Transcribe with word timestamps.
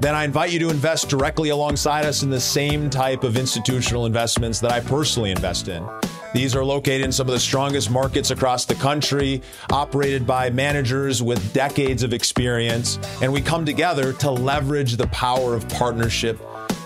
then 0.00 0.14
I 0.14 0.24
invite 0.24 0.50
you 0.50 0.58
to 0.60 0.70
invest 0.70 1.10
directly 1.10 1.50
alongside 1.50 2.06
us 2.06 2.22
in 2.22 2.30
the 2.30 2.40
same 2.40 2.88
type 2.88 3.22
of 3.22 3.36
institutional 3.36 4.06
investments 4.06 4.58
that 4.60 4.72
I 4.72 4.80
personally 4.80 5.30
invest 5.30 5.68
in. 5.68 5.86
These 6.32 6.56
are 6.56 6.64
located 6.64 7.02
in 7.02 7.12
some 7.12 7.26
of 7.26 7.34
the 7.34 7.40
strongest 7.40 7.90
markets 7.90 8.30
across 8.30 8.64
the 8.64 8.76
country, 8.76 9.42
operated 9.70 10.26
by 10.26 10.48
managers 10.48 11.22
with 11.22 11.52
decades 11.52 12.02
of 12.02 12.14
experience. 12.14 12.98
And 13.20 13.30
we 13.30 13.42
come 13.42 13.66
together 13.66 14.12
to 14.14 14.30
leverage 14.30 14.96
the 14.96 15.08
power 15.08 15.54
of 15.54 15.68
partnership 15.68 16.40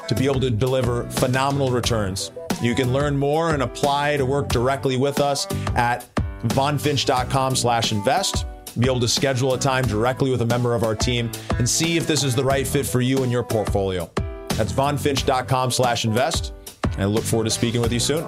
to 0.09 0.15
be 0.15 0.25
able 0.25 0.41
to 0.41 0.51
deliver 0.51 1.09
phenomenal 1.11 1.71
returns. 1.71 2.33
You 2.61 2.75
can 2.75 2.93
learn 2.93 3.17
more 3.17 3.53
and 3.53 3.63
apply 3.63 4.17
to 4.17 4.27
work 4.27 4.49
directly 4.49 4.97
with 4.97 5.21
us 5.21 5.47
at 5.77 6.05
vonfinch.com 6.49 7.55
slash 7.55 7.93
invest 7.93 8.47
be 8.79 8.87
able 8.87 9.01
to 9.01 9.09
schedule 9.09 9.55
a 9.55 9.59
time 9.59 9.85
directly 9.85 10.31
with 10.31 10.43
a 10.43 10.47
member 10.47 10.75
of 10.75 10.83
our 10.83 10.95
team 10.95 11.31
and 11.59 11.69
see 11.69 11.97
if 11.97 12.07
this 12.07 12.25
is 12.25 12.35
the 12.35 12.45
right 12.45 12.67
fit 12.67 12.87
for 12.87 13.01
you 13.01 13.23
and 13.23 13.31
your 13.31 13.43
portfolio. 13.43 14.11
That's 14.51 14.73
vonfinch.com 14.73 15.71
slash 15.71 16.05
invest. 16.05 16.53
And 16.93 17.03
I 17.03 17.05
look 17.07 17.25
forward 17.25 17.45
to 17.45 17.51
speaking 17.51 17.81
with 17.81 17.93
you 17.93 18.01
soon. 18.01 18.27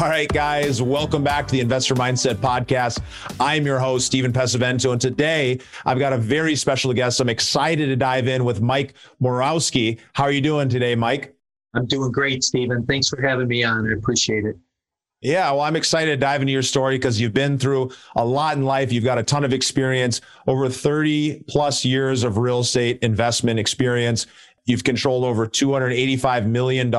All 0.00 0.08
right, 0.08 0.28
guys, 0.32 0.80
welcome 0.80 1.22
back 1.22 1.46
to 1.48 1.52
the 1.52 1.60
Investor 1.60 1.94
Mindset 1.94 2.36
Podcast. 2.36 3.02
I'm 3.38 3.66
your 3.66 3.78
host, 3.78 4.06
Stephen 4.06 4.32
Pesavento, 4.32 4.92
and 4.92 5.00
today 5.00 5.60
I've 5.84 5.98
got 5.98 6.14
a 6.14 6.16
very 6.16 6.56
special 6.56 6.94
guest. 6.94 7.20
I'm 7.20 7.28
excited 7.28 7.84
to 7.88 7.96
dive 7.96 8.26
in 8.26 8.46
with 8.46 8.62
Mike 8.62 8.94
Morawski. 9.20 9.98
How 10.14 10.24
are 10.24 10.32
you 10.32 10.40
doing 10.40 10.70
today, 10.70 10.94
Mike? 10.94 11.36
I'm 11.74 11.86
doing 11.86 12.10
great, 12.10 12.42
Stephen. 12.42 12.84
Thanks 12.86 13.08
for 13.08 13.20
having 13.20 13.48
me 13.48 13.62
on. 13.64 13.88
I 13.88 13.94
appreciate 13.94 14.44
it. 14.44 14.56
Yeah, 15.22 15.50
well, 15.50 15.60
I'm 15.60 15.76
excited 15.76 16.12
to 16.12 16.16
dive 16.16 16.40
into 16.40 16.52
your 16.52 16.62
story 16.62 16.96
because 16.96 17.20
you've 17.20 17.34
been 17.34 17.58
through 17.58 17.90
a 18.16 18.24
lot 18.24 18.56
in 18.56 18.64
life. 18.64 18.90
You've 18.90 19.04
got 19.04 19.18
a 19.18 19.22
ton 19.22 19.44
of 19.44 19.52
experience, 19.52 20.22
over 20.46 20.70
30 20.70 21.44
plus 21.46 21.84
years 21.84 22.24
of 22.24 22.38
real 22.38 22.60
estate 22.60 22.98
investment 23.02 23.60
experience. 23.60 24.26
You've 24.70 24.84
controlled 24.84 25.24
over 25.24 25.48
$285 25.48 26.46
million 26.46 26.94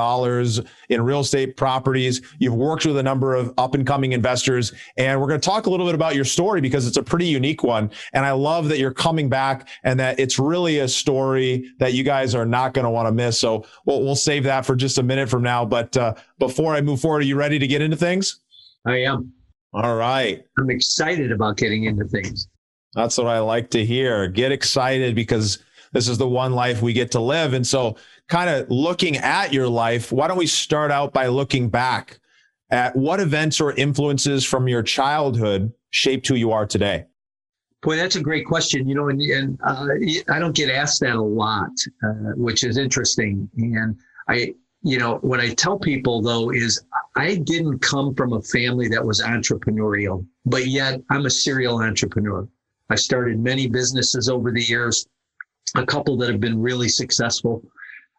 in 0.90 1.02
real 1.02 1.20
estate 1.20 1.56
properties. 1.56 2.20
You've 2.38 2.54
worked 2.54 2.84
with 2.84 2.98
a 2.98 3.02
number 3.02 3.34
of 3.34 3.54
up 3.56 3.74
and 3.74 3.86
coming 3.86 4.12
investors. 4.12 4.74
And 4.98 5.18
we're 5.18 5.26
going 5.26 5.40
to 5.40 5.44
talk 5.44 5.64
a 5.64 5.70
little 5.70 5.86
bit 5.86 5.94
about 5.94 6.14
your 6.14 6.26
story 6.26 6.60
because 6.60 6.86
it's 6.86 6.98
a 6.98 7.02
pretty 7.02 7.24
unique 7.24 7.62
one. 7.62 7.90
And 8.12 8.26
I 8.26 8.32
love 8.32 8.68
that 8.68 8.78
you're 8.78 8.92
coming 8.92 9.30
back 9.30 9.68
and 9.84 9.98
that 9.98 10.20
it's 10.20 10.38
really 10.38 10.80
a 10.80 10.88
story 10.88 11.72
that 11.78 11.94
you 11.94 12.04
guys 12.04 12.34
are 12.34 12.44
not 12.44 12.74
going 12.74 12.84
to 12.84 12.90
want 12.90 13.08
to 13.08 13.12
miss. 13.12 13.40
So 13.40 13.64
we'll, 13.86 14.02
we'll 14.02 14.16
save 14.16 14.44
that 14.44 14.66
for 14.66 14.76
just 14.76 14.98
a 14.98 15.02
minute 15.02 15.30
from 15.30 15.42
now. 15.42 15.64
But 15.64 15.96
uh, 15.96 16.12
before 16.38 16.74
I 16.74 16.82
move 16.82 17.00
forward, 17.00 17.22
are 17.22 17.26
you 17.26 17.36
ready 17.36 17.58
to 17.58 17.66
get 17.66 17.80
into 17.80 17.96
things? 17.96 18.40
I 18.84 18.98
am. 18.98 19.32
All 19.72 19.96
right. 19.96 20.42
I'm 20.58 20.68
excited 20.68 21.32
about 21.32 21.56
getting 21.56 21.84
into 21.84 22.04
things. 22.04 22.48
That's 22.92 23.16
what 23.16 23.28
I 23.28 23.38
like 23.38 23.70
to 23.70 23.82
hear. 23.82 24.28
Get 24.28 24.52
excited 24.52 25.14
because 25.14 25.58
this 25.92 26.08
is 26.08 26.18
the 26.18 26.28
one 26.28 26.52
life 26.52 26.82
we 26.82 26.92
get 26.92 27.10
to 27.12 27.20
live. 27.20 27.52
And 27.52 27.66
so, 27.66 27.96
kind 28.28 28.48
of 28.50 28.70
looking 28.70 29.18
at 29.18 29.52
your 29.52 29.68
life, 29.68 30.10
why 30.10 30.26
don't 30.26 30.38
we 30.38 30.46
start 30.46 30.90
out 30.90 31.12
by 31.12 31.26
looking 31.26 31.68
back 31.68 32.18
at 32.70 32.96
what 32.96 33.20
events 33.20 33.60
or 33.60 33.72
influences 33.72 34.44
from 34.44 34.66
your 34.66 34.82
childhood 34.82 35.72
shaped 35.90 36.26
who 36.26 36.34
you 36.34 36.50
are 36.50 36.66
today? 36.66 37.04
Boy, 37.82 37.96
that's 37.96 38.16
a 38.16 38.22
great 38.22 38.46
question. 38.46 38.88
You 38.88 38.94
know, 38.94 39.08
and, 39.08 39.20
and 39.20 39.58
uh, 39.64 39.86
I 40.32 40.38
don't 40.38 40.56
get 40.56 40.70
asked 40.70 41.00
that 41.00 41.16
a 41.16 41.20
lot, 41.20 41.70
uh, 42.02 42.32
which 42.36 42.64
is 42.64 42.78
interesting. 42.78 43.48
And 43.56 43.96
I, 44.28 44.54
you 44.82 44.98
know, 44.98 45.16
what 45.16 45.40
I 45.40 45.52
tell 45.54 45.78
people 45.78 46.22
though 46.22 46.50
is 46.50 46.82
I 47.16 47.36
didn't 47.36 47.80
come 47.80 48.14
from 48.14 48.32
a 48.32 48.42
family 48.42 48.88
that 48.88 49.04
was 49.04 49.20
entrepreneurial, 49.20 50.24
but 50.46 50.66
yet 50.66 51.00
I'm 51.10 51.26
a 51.26 51.30
serial 51.30 51.82
entrepreneur. 51.82 52.48
I 52.88 52.94
started 52.94 53.38
many 53.38 53.68
businesses 53.68 54.28
over 54.28 54.52
the 54.52 54.62
years 54.62 55.06
a 55.76 55.86
couple 55.86 56.16
that 56.18 56.30
have 56.30 56.40
been 56.40 56.60
really 56.60 56.88
successful. 56.88 57.62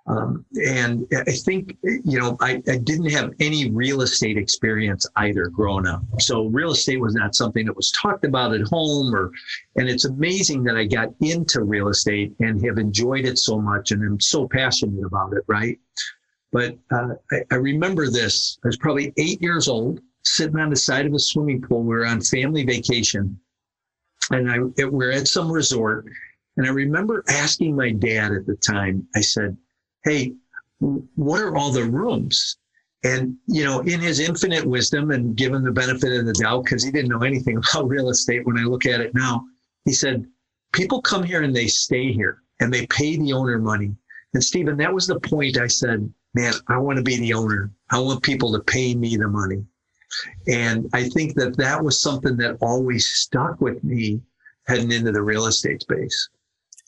Um, 0.05 0.45
and 0.65 1.07
I 1.13 1.31
think, 1.31 1.77
you 1.83 2.19
know, 2.19 2.35
I, 2.41 2.61
I, 2.67 2.77
didn't 2.77 3.09
have 3.11 3.31
any 3.39 3.71
real 3.71 4.01
estate 4.01 4.37
experience 4.37 5.07
either 5.15 5.47
growing 5.47 5.87
up. 5.87 6.01
So 6.19 6.47
real 6.47 6.71
estate 6.71 6.99
was 6.99 7.15
not 7.15 7.35
something 7.35 7.65
that 7.67 7.75
was 7.75 7.89
talked 7.91 8.25
about 8.25 8.53
at 8.53 8.67
home 8.67 9.15
or, 9.15 9.31
and 9.77 9.87
it's 9.87 10.03
amazing 10.03 10.63
that 10.65 10.75
I 10.75 10.83
got 10.83 11.13
into 11.21 11.63
real 11.63 11.87
estate 11.87 12.33
and 12.41 12.61
have 12.65 12.79
enjoyed 12.79 13.23
it 13.23 13.37
so 13.37 13.61
much 13.61 13.91
and 13.91 14.03
I'm 14.03 14.19
so 14.19 14.45
passionate 14.45 15.05
about 15.05 15.31
it. 15.33 15.43
Right. 15.47 15.79
But 16.51 16.77
uh, 16.91 17.13
I, 17.31 17.43
I 17.51 17.55
remember 17.55 18.09
this. 18.09 18.57
I 18.65 18.67
was 18.67 18.77
probably 18.77 19.13
eight 19.15 19.41
years 19.41 19.69
old, 19.69 20.01
sitting 20.25 20.59
on 20.59 20.69
the 20.69 20.75
side 20.75 21.05
of 21.05 21.13
a 21.13 21.19
swimming 21.19 21.61
pool. 21.61 21.81
We 21.81 21.95
were 21.95 22.05
on 22.05 22.19
family 22.19 22.65
vacation 22.65 23.39
and 24.31 24.51
I, 24.51 24.57
it, 24.77 24.91
we're 24.91 25.11
at 25.11 25.27
some 25.27 25.51
resort 25.51 26.05
and 26.57 26.67
I 26.67 26.69
remember 26.69 27.23
asking 27.27 27.75
my 27.75 27.91
dad 27.91 28.31
at 28.31 28.45
the 28.45 28.55
time, 28.55 29.07
I 29.15 29.21
said, 29.21 29.57
Hey, 30.03 30.33
what 30.79 31.41
are 31.41 31.55
all 31.55 31.71
the 31.71 31.85
rooms? 31.85 32.57
And, 33.03 33.37
you 33.47 33.63
know, 33.63 33.81
in 33.81 33.99
his 33.99 34.19
infinite 34.19 34.65
wisdom 34.65 35.11
and 35.11 35.35
given 35.35 35.63
the 35.63 35.71
benefit 35.71 36.17
of 36.17 36.25
the 36.25 36.33
doubt, 36.33 36.63
because 36.63 36.83
he 36.83 36.91
didn't 36.91 37.09
know 37.09 37.23
anything 37.23 37.57
about 37.73 37.87
real 37.87 38.09
estate 38.09 38.45
when 38.45 38.57
I 38.57 38.63
look 38.63 38.85
at 38.85 39.01
it 39.01 39.15
now, 39.15 39.45
he 39.85 39.93
said, 39.93 40.25
People 40.73 41.01
come 41.01 41.23
here 41.23 41.43
and 41.43 41.55
they 41.55 41.67
stay 41.67 42.11
here 42.11 42.41
and 42.59 42.73
they 42.73 42.85
pay 42.87 43.17
the 43.17 43.33
owner 43.33 43.59
money. 43.59 43.95
And 44.33 44.43
Stephen, 44.43 44.77
that 44.77 44.93
was 44.93 45.07
the 45.07 45.19
point 45.19 45.57
I 45.57 45.67
said, 45.67 46.11
Man, 46.33 46.53
I 46.67 46.77
want 46.77 46.97
to 46.97 47.03
be 47.03 47.17
the 47.17 47.33
owner. 47.33 47.71
I 47.91 47.99
want 47.99 48.23
people 48.23 48.51
to 48.53 48.59
pay 48.59 48.95
me 48.95 49.17
the 49.17 49.27
money. 49.27 49.63
And 50.47 50.89
I 50.93 51.09
think 51.09 51.35
that 51.35 51.57
that 51.57 51.83
was 51.83 51.99
something 51.99 52.37
that 52.37 52.57
always 52.61 53.07
stuck 53.07 53.59
with 53.61 53.83
me 53.83 54.21
heading 54.67 54.91
into 54.91 55.11
the 55.11 55.21
real 55.21 55.47
estate 55.47 55.81
space. 55.81 56.29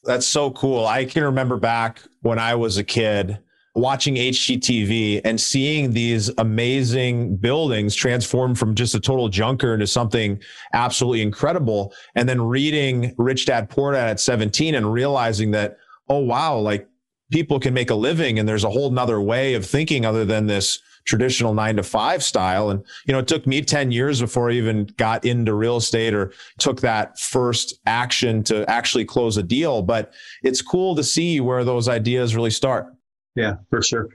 That's 0.05 0.27
so 0.27 0.51
cool. 0.51 0.85
I 0.85 1.05
can 1.05 1.23
remember 1.23 1.57
back 1.57 2.01
when 2.21 2.37
I 2.37 2.55
was 2.55 2.77
a 2.77 2.83
kid 2.83 3.39
watching 3.73 4.15
HGTV 4.15 5.21
and 5.25 5.39
seeing 5.39 5.91
these 5.91 6.29
amazing 6.37 7.35
buildings 7.35 7.93
transform 7.93 8.55
from 8.55 8.73
just 8.73 8.95
a 8.95 8.99
total 8.99 9.27
junker 9.27 9.73
into 9.73 9.87
something 9.87 10.41
absolutely 10.73 11.21
incredible. 11.21 11.93
And 12.15 12.29
then 12.29 12.41
reading 12.41 13.13
Rich 13.17 13.47
Dad 13.47 13.69
Poor 13.69 13.91
Dad 13.91 14.07
at 14.07 14.19
17 14.19 14.75
and 14.75 14.93
realizing 14.93 15.51
that, 15.51 15.77
oh, 16.07 16.19
wow, 16.19 16.57
like 16.57 16.87
people 17.31 17.59
can 17.59 17.73
make 17.73 17.89
a 17.89 17.95
living 17.95 18.39
and 18.39 18.47
there's 18.47 18.63
a 18.63 18.69
whole 18.69 18.91
nother 18.91 19.19
way 19.19 19.55
of 19.55 19.65
thinking 19.65 20.05
other 20.05 20.23
than 20.23 20.47
this 20.47 20.79
traditional 21.05 21.53
nine 21.53 21.75
to 21.77 21.83
five 21.83 22.23
style. 22.23 22.69
And, 22.69 22.83
you 23.05 23.13
know, 23.13 23.19
it 23.19 23.27
took 23.27 23.47
me 23.47 23.61
10 23.61 23.91
years 23.91 24.19
before 24.19 24.49
I 24.49 24.53
even 24.53 24.85
got 24.97 25.23
into 25.23 25.53
real 25.53 25.77
estate 25.77 26.13
or 26.13 26.33
took 26.59 26.81
that 26.81 27.19
first 27.19 27.79
action 27.85 28.43
to 28.45 28.69
actually 28.69 29.05
close 29.05 29.37
a 29.37 29.43
deal. 29.43 29.81
But 29.81 30.13
it's 30.43 30.61
cool 30.61 30.95
to 30.95 31.03
see 31.03 31.39
where 31.39 31.63
those 31.63 31.87
ideas 31.87 32.35
really 32.35 32.51
start. 32.51 32.87
Yeah, 33.35 33.55
for 33.69 33.81
sure. 33.81 34.09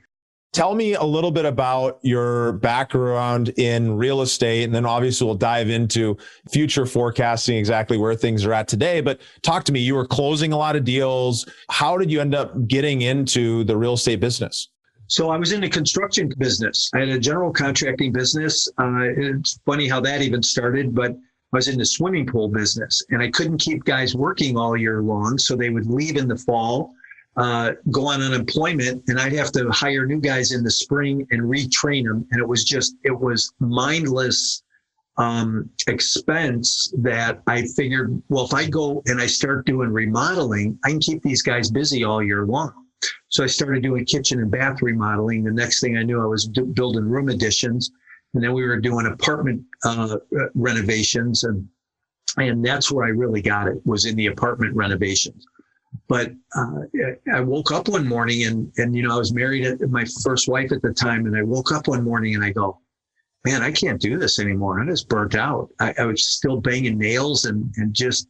Tell 0.53 0.75
me 0.75 0.95
a 0.95 1.05
little 1.05 1.31
bit 1.31 1.45
about 1.45 2.01
your 2.03 2.55
background 2.55 3.51
in 3.51 3.93
real 3.97 4.21
estate. 4.21 4.65
And 4.65 4.75
then 4.75 4.85
obviously 4.85 5.25
we'll 5.25 5.37
dive 5.37 5.71
into 5.71 6.17
future 6.51 6.87
forecasting, 6.87 7.57
exactly 7.57 7.97
where 7.97 8.17
things 8.17 8.45
are 8.45 8.53
at 8.53 8.67
today. 8.67 9.01
But 9.01 9.21
talk 9.43 9.63
to 9.65 9.73
me. 9.73 9.79
You 9.79 9.95
were 9.95 10.07
closing 10.07 10.53
a 10.53 10.57
lot 10.57 10.75
of 10.75 10.83
deals. 10.83 11.49
How 11.69 11.97
did 11.97 12.11
you 12.11 12.21
end 12.21 12.35
up 12.35 12.67
getting 12.67 13.03
into 13.03 13.63
the 13.63 13.77
real 13.77 13.93
estate 13.93 14.19
business? 14.19 14.69
So 15.11 15.29
I 15.31 15.37
was 15.37 15.51
in 15.51 15.61
the 15.61 15.69
construction 15.69 16.33
business. 16.39 16.89
I 16.95 17.01
had 17.01 17.09
a 17.09 17.19
general 17.19 17.53
contracting 17.53 18.13
business. 18.13 18.69
Uh, 18.79 19.11
it's 19.17 19.59
funny 19.67 19.89
how 19.89 20.01
that 20.03 20.23
even 20.23 20.41
started, 20.41 20.95
but 20.95 21.11
I 21.11 21.57
was 21.57 21.67
in 21.67 21.77
the 21.77 21.85
swimming 21.85 22.27
pool 22.27 22.49
business 22.49 23.03
and 23.11 23.21
I 23.21 23.29
couldn't 23.29 23.59
keep 23.59 23.85
guys 23.85 24.15
working 24.15 24.57
all 24.57 24.77
year 24.77 25.03
long. 25.03 25.37
So 25.37 25.57
they 25.57 25.69
would 25.69 25.87
leave 25.87 26.17
in 26.17 26.29
the 26.29 26.37
fall, 26.37 26.95
uh, 27.37 27.73
go 27.91 28.07
on 28.07 28.23
unemployment, 28.23 29.03
and 29.09 29.19
I'd 29.19 29.33
have 29.33 29.51
to 29.53 29.69
hire 29.71 30.07
new 30.07 30.21
guys 30.21 30.53
in 30.53 30.63
the 30.63 30.71
spring 30.71 31.27
and 31.33 31.43
retrain 31.43 32.05
them. 32.05 32.25
And 32.31 32.41
it 32.41 32.47
was 32.47 32.63
just, 32.63 32.95
it 33.03 33.19
was 33.19 33.53
mindless 33.59 34.63
um, 35.17 35.69
expense 35.89 36.95
that 36.99 37.43
I 37.49 37.63
figured, 37.63 38.23
well, 38.29 38.45
if 38.45 38.55
I 38.55 38.69
go 38.69 39.03
and 39.07 39.21
I 39.21 39.27
start 39.27 39.67
doing 39.67 39.91
remodeling, 39.91 40.79
I 40.85 40.91
can 40.91 41.01
keep 41.01 41.21
these 41.25 41.43
guys 41.43 41.69
busy 41.69 42.05
all 42.05 42.23
year 42.23 42.47
long. 42.47 42.73
So 43.29 43.45
I 43.45 43.47
started 43.47 43.83
doing 43.83 44.05
kitchen 44.05 44.41
and 44.41 44.51
bath 44.51 44.83
remodeling. 44.83 45.45
The 45.45 45.53
next 45.53 45.81
thing 45.81 45.97
I 45.97 46.03
knew, 46.03 46.21
I 46.21 46.27
was 46.27 46.47
d- 46.47 46.63
building 46.63 47.05
room 47.05 47.29
additions, 47.29 47.91
and 48.35 48.43
then 48.43 48.53
we 48.53 48.67
were 48.67 48.81
doing 48.81 49.07
apartment 49.07 49.63
uh, 49.85 50.17
renovations. 50.55 51.45
And 51.45 51.67
and 52.37 52.65
that's 52.65 52.91
where 52.91 53.07
I 53.07 53.11
really 53.11 53.43
got 53.43 53.69
it 53.69 53.81
was 53.85 54.05
in 54.05 54.17
the 54.17 54.27
apartment 54.27 54.75
renovations. 54.75 55.47
But 56.09 56.33
uh, 56.57 56.83
I 57.33 57.41
woke 57.41 57.73
up 57.73 57.89
one 57.89 58.07
morning 58.07 58.45
and 58.45 58.73
and 58.79 58.95
you 58.95 59.03
know 59.03 59.15
I 59.15 59.19
was 59.19 59.33
married 59.33 59.79
to 59.79 59.87
my 59.89 60.05
first 60.23 60.49
wife 60.49 60.73
at 60.73 60.83
the 60.83 60.93
time, 60.93 61.27
and 61.27 61.37
I 61.37 61.43
woke 61.43 61.73
up 61.73 61.89
one 61.89 62.05
morning 62.05 62.35
and 62.35 62.45
I 62.45 62.51
go, 62.51 62.81
man, 63.45 63.63
I 63.63 63.73
can't 63.73 64.01
do 64.01 64.19
this 64.19 64.39
anymore. 64.39 64.81
I 64.81 64.87
just 64.87 65.09
burnt 65.09 65.35
out. 65.35 65.69
I, 65.81 65.95
I 65.99 66.05
was 66.05 66.27
still 66.27 66.61
banging 66.61 66.99
nails 66.99 67.45
and 67.45 67.73
and 67.77 67.95
just 67.95 68.29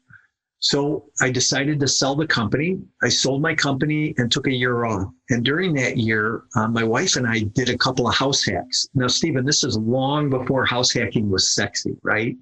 so 0.61 1.07
I 1.23 1.31
decided 1.31 1.81
to 1.81 1.89
sell 1.89 2.15
the 2.15 2.27
company. 2.27 2.79
I 3.03 3.09
sold 3.09 3.41
my 3.41 3.55
company 3.55 4.15
and 4.19 4.31
took 4.31 4.47
a 4.47 4.53
year 4.53 4.85
off. 4.85 5.11
And 5.31 5.43
during 5.43 5.73
that 5.75 5.97
year, 5.97 6.43
uh, 6.55 6.69
my 6.69 6.85
wife 6.85 7.17
and 7.17 7.27
I 7.27 7.41
did 7.41 7.71
a 7.71 7.79
couple 7.79 8.07
of 8.07 8.15
house 8.15 8.45
hacks. 8.45 8.87
Now, 8.95 9.07
Stephen, 9.07 9.47
this 9.47 9.65
is 9.65 9.79
long 9.79 10.29
before 10.29 10.67
house 10.67 10.93
hacking 10.93 11.31
was 11.31 11.55
sexy, 11.55 11.97
right? 12.03 12.37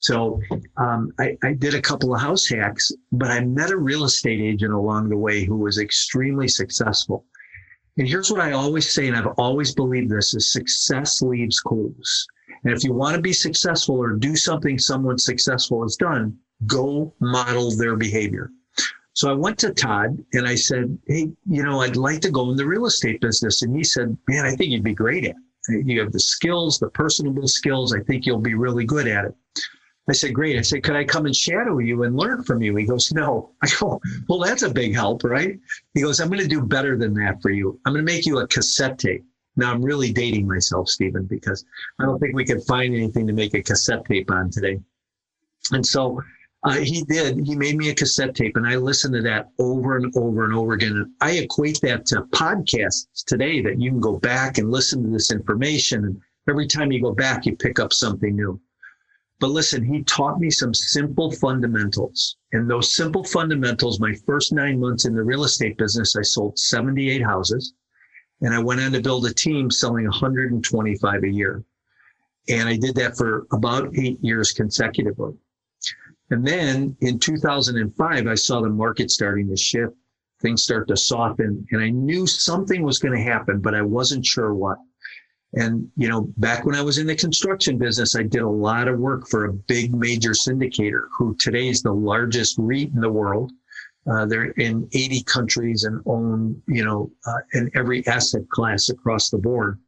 So 0.00 0.40
um, 0.76 1.12
I, 1.20 1.36
I, 1.44 1.52
did 1.52 1.76
a 1.76 1.80
couple 1.80 2.12
of 2.12 2.20
house 2.20 2.48
hacks, 2.48 2.90
but 3.12 3.30
I 3.30 3.44
met 3.44 3.70
a 3.70 3.76
real 3.76 4.02
estate 4.02 4.40
agent 4.40 4.72
along 4.72 5.08
the 5.08 5.16
way 5.16 5.44
who 5.44 5.56
was 5.56 5.78
extremely 5.78 6.48
successful. 6.48 7.24
And 7.96 8.08
here's 8.08 8.28
what 8.28 8.40
I 8.40 8.50
always 8.50 8.92
say, 8.92 9.06
and 9.06 9.16
I've 9.16 9.34
always 9.38 9.72
believed 9.72 10.10
this 10.10 10.34
is 10.34 10.52
success 10.52 11.22
leaves 11.22 11.60
clues. 11.60 12.26
And 12.64 12.72
if 12.72 12.82
you 12.82 12.92
want 12.92 13.14
to 13.14 13.22
be 13.22 13.32
successful 13.32 13.96
or 13.96 14.14
do 14.14 14.34
something 14.34 14.76
someone 14.76 15.18
successful 15.18 15.82
has 15.82 15.94
done, 15.94 16.36
go 16.66 17.12
model 17.20 17.70
their 17.76 17.96
behavior. 17.96 18.50
So 19.14 19.30
I 19.30 19.34
went 19.34 19.58
to 19.58 19.72
Todd 19.72 20.24
and 20.32 20.46
I 20.46 20.54
said, 20.54 20.98
Hey, 21.06 21.30
you 21.46 21.62
know, 21.62 21.80
I'd 21.80 21.96
like 21.96 22.20
to 22.22 22.30
go 22.30 22.50
in 22.50 22.56
the 22.56 22.66
real 22.66 22.86
estate 22.86 23.20
business. 23.20 23.62
And 23.62 23.76
he 23.76 23.84
said, 23.84 24.16
Man, 24.28 24.44
I 24.44 24.54
think 24.56 24.70
you'd 24.70 24.82
be 24.82 24.94
great 24.94 25.24
at 25.24 25.34
it. 25.68 25.86
You 25.86 26.00
have 26.00 26.12
the 26.12 26.20
skills, 26.20 26.78
the 26.78 26.88
personable 26.90 27.46
skills. 27.46 27.94
I 27.94 28.00
think 28.00 28.26
you'll 28.26 28.38
be 28.38 28.54
really 28.54 28.84
good 28.84 29.06
at 29.06 29.26
it. 29.26 29.34
I 30.08 30.12
said, 30.12 30.34
Great. 30.34 30.58
I 30.58 30.62
said, 30.62 30.82
Could 30.82 30.96
I 30.96 31.04
come 31.04 31.26
and 31.26 31.36
shadow 31.36 31.78
you 31.78 32.02
and 32.04 32.16
learn 32.16 32.42
from 32.42 32.62
you? 32.62 32.74
He 32.76 32.86
goes, 32.86 33.12
No. 33.12 33.52
I 33.62 33.68
go, 33.78 34.00
Well, 34.28 34.40
that's 34.40 34.62
a 34.62 34.70
big 34.70 34.94
help, 34.94 35.24
right? 35.24 35.58
He 35.94 36.00
goes, 36.00 36.18
I'm 36.20 36.28
going 36.28 36.40
to 36.40 36.48
do 36.48 36.62
better 36.62 36.96
than 36.96 37.14
that 37.14 37.42
for 37.42 37.50
you. 37.50 37.78
I'm 37.84 37.92
going 37.92 38.04
to 38.04 38.12
make 38.12 38.26
you 38.26 38.38
a 38.38 38.48
cassette 38.48 38.98
tape. 38.98 39.24
Now 39.56 39.70
I'm 39.70 39.82
really 39.82 40.12
dating 40.12 40.48
myself, 40.48 40.88
Stephen, 40.88 41.26
because 41.26 41.64
I 42.00 42.06
don't 42.06 42.18
think 42.18 42.34
we 42.34 42.46
could 42.46 42.62
find 42.64 42.94
anything 42.94 43.26
to 43.26 43.34
make 43.34 43.52
a 43.54 43.62
cassette 43.62 44.04
tape 44.06 44.30
on 44.30 44.50
today. 44.50 44.80
And 45.72 45.86
so 45.86 46.20
uh, 46.64 46.76
he 46.76 47.02
did. 47.02 47.44
He 47.44 47.56
made 47.56 47.76
me 47.76 47.90
a 47.90 47.94
cassette 47.94 48.36
tape, 48.36 48.56
and 48.56 48.66
I 48.66 48.76
listened 48.76 49.14
to 49.14 49.22
that 49.22 49.50
over 49.58 49.96
and 49.96 50.16
over 50.16 50.44
and 50.44 50.54
over 50.54 50.74
again. 50.74 50.92
And 50.92 51.10
I 51.20 51.32
equate 51.32 51.80
that 51.82 52.06
to 52.06 52.22
podcasts 52.32 53.24
today 53.26 53.60
that 53.62 53.80
you 53.80 53.90
can 53.90 54.00
go 54.00 54.18
back 54.18 54.58
and 54.58 54.70
listen 54.70 55.02
to 55.02 55.10
this 55.10 55.32
information. 55.32 56.04
And 56.04 56.20
every 56.48 56.68
time 56.68 56.92
you 56.92 57.02
go 57.02 57.12
back, 57.12 57.46
you 57.46 57.56
pick 57.56 57.80
up 57.80 57.92
something 57.92 58.36
new. 58.36 58.60
But 59.40 59.50
listen, 59.50 59.84
he 59.84 60.04
taught 60.04 60.38
me 60.38 60.50
some 60.50 60.72
simple 60.72 61.32
fundamentals. 61.32 62.36
And 62.52 62.70
those 62.70 62.94
simple 62.94 63.24
fundamentals, 63.24 63.98
my 63.98 64.14
first 64.24 64.52
nine 64.52 64.78
months 64.78 65.04
in 65.04 65.16
the 65.16 65.24
real 65.24 65.42
estate 65.42 65.76
business, 65.76 66.14
I 66.14 66.22
sold 66.22 66.56
78 66.60 67.22
houses. 67.22 67.74
And 68.40 68.54
I 68.54 68.60
went 68.60 68.80
on 68.80 68.92
to 68.92 69.00
build 69.00 69.26
a 69.26 69.34
team 69.34 69.68
selling 69.68 70.04
125 70.04 71.24
a 71.24 71.28
year. 71.28 71.64
And 72.48 72.68
I 72.68 72.76
did 72.76 72.94
that 72.96 73.16
for 73.16 73.48
about 73.50 73.98
eight 73.98 74.22
years 74.22 74.52
consecutively. 74.52 75.34
And 76.32 76.46
then 76.46 76.96
in 77.02 77.18
2005, 77.18 78.26
I 78.26 78.34
saw 78.34 78.62
the 78.62 78.70
market 78.70 79.10
starting 79.10 79.50
to 79.50 79.56
shift, 79.56 79.92
things 80.40 80.62
start 80.62 80.88
to 80.88 80.96
soften, 80.96 81.66
and 81.70 81.82
I 81.82 81.90
knew 81.90 82.26
something 82.26 82.82
was 82.82 82.98
going 82.98 83.14
to 83.14 83.22
happen, 83.22 83.60
but 83.60 83.74
I 83.74 83.82
wasn't 83.82 84.24
sure 84.24 84.54
what. 84.54 84.78
And, 85.52 85.90
you 85.94 86.08
know, 86.08 86.32
back 86.38 86.64
when 86.64 86.74
I 86.74 86.80
was 86.80 86.96
in 86.96 87.06
the 87.06 87.14
construction 87.14 87.76
business, 87.76 88.16
I 88.16 88.22
did 88.22 88.40
a 88.40 88.48
lot 88.48 88.88
of 88.88 88.98
work 88.98 89.28
for 89.28 89.44
a 89.44 89.52
big 89.52 89.94
major 89.94 90.30
syndicator 90.30 91.02
who 91.14 91.36
today 91.38 91.68
is 91.68 91.82
the 91.82 91.92
largest 91.92 92.56
REIT 92.56 92.88
in 92.94 93.02
the 93.02 93.12
world. 93.12 93.52
Uh, 94.10 94.24
they're 94.24 94.52
in 94.52 94.88
80 94.94 95.24
countries 95.24 95.84
and 95.84 96.00
own, 96.06 96.62
you 96.66 96.82
know, 96.82 97.10
uh, 97.26 97.40
in 97.52 97.70
every 97.74 98.06
asset 98.06 98.48
class 98.48 98.88
across 98.88 99.28
the 99.28 99.36
board. 99.36 99.78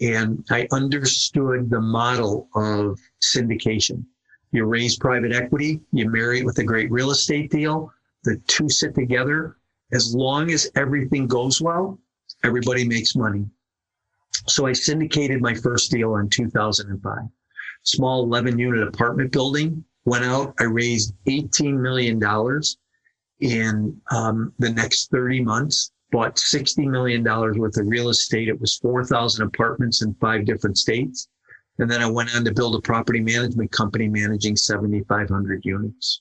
And 0.00 0.44
I 0.50 0.66
understood 0.72 1.70
the 1.70 1.80
model 1.80 2.48
of 2.56 2.98
syndication. 3.22 4.04
You 4.52 4.64
raise 4.64 4.96
private 4.96 5.32
equity, 5.32 5.80
you 5.92 6.10
marry 6.10 6.40
it 6.40 6.44
with 6.44 6.58
a 6.58 6.64
great 6.64 6.90
real 6.90 7.10
estate 7.10 7.50
deal. 7.50 7.92
The 8.24 8.36
two 8.46 8.68
sit 8.68 8.94
together. 8.94 9.56
As 9.92 10.14
long 10.14 10.50
as 10.50 10.70
everything 10.76 11.26
goes 11.26 11.60
well, 11.60 11.98
everybody 12.44 12.86
makes 12.86 13.16
money. 13.16 13.46
So 14.46 14.66
I 14.66 14.72
syndicated 14.72 15.40
my 15.40 15.54
first 15.54 15.90
deal 15.90 16.16
in 16.16 16.28
2005. 16.28 17.18
Small 17.82 18.24
11 18.24 18.58
unit 18.58 18.86
apartment 18.86 19.32
building. 19.32 19.84
Went 20.04 20.24
out, 20.24 20.54
I 20.58 20.64
raised 20.64 21.14
$18 21.26 21.78
million 21.78 22.20
in 23.40 24.00
um, 24.10 24.52
the 24.58 24.70
next 24.70 25.10
30 25.10 25.42
months 25.42 25.92
bought 26.10 26.36
$60 26.36 26.88
million 26.88 27.22
worth 27.24 27.76
of 27.76 27.86
real 27.86 28.08
estate. 28.08 28.48
It 28.48 28.60
was 28.60 28.76
4,000 28.78 29.46
apartments 29.46 30.02
in 30.02 30.14
five 30.14 30.44
different 30.44 30.78
states. 30.78 31.28
And 31.80 31.90
then 31.90 32.02
I 32.02 32.06
went 32.06 32.34
on 32.36 32.44
to 32.44 32.52
build 32.52 32.74
a 32.74 32.80
property 32.80 33.20
management 33.20 33.72
company 33.72 34.06
managing 34.06 34.54
7,500 34.54 35.64
units. 35.64 36.20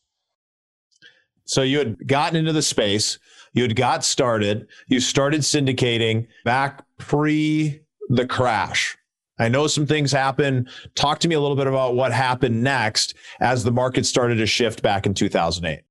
So 1.43 1.63
you 1.63 1.79
had 1.79 2.07
gotten 2.07 2.37
into 2.37 2.53
the 2.53 2.61
space, 2.61 3.19
you 3.53 3.63
had 3.63 3.75
got 3.75 4.05
started, 4.05 4.67
you 4.87 4.99
started 4.99 5.41
syndicating 5.41 6.27
back 6.45 6.85
pre 6.97 7.81
the 8.07 8.25
crash. 8.25 8.97
I 9.37 9.49
know 9.49 9.67
some 9.67 9.85
things 9.85 10.11
happened. 10.11 10.69
Talk 10.95 11.19
to 11.19 11.27
me 11.27 11.35
a 11.35 11.39
little 11.39 11.57
bit 11.57 11.67
about 11.67 11.95
what 11.95 12.11
happened 12.11 12.63
next 12.63 13.15
as 13.39 13.63
the 13.63 13.71
market 13.71 14.05
started 14.05 14.35
to 14.35 14.45
shift 14.45 14.81
back 14.81 15.05
in 15.05 15.13
2008. 15.13 15.81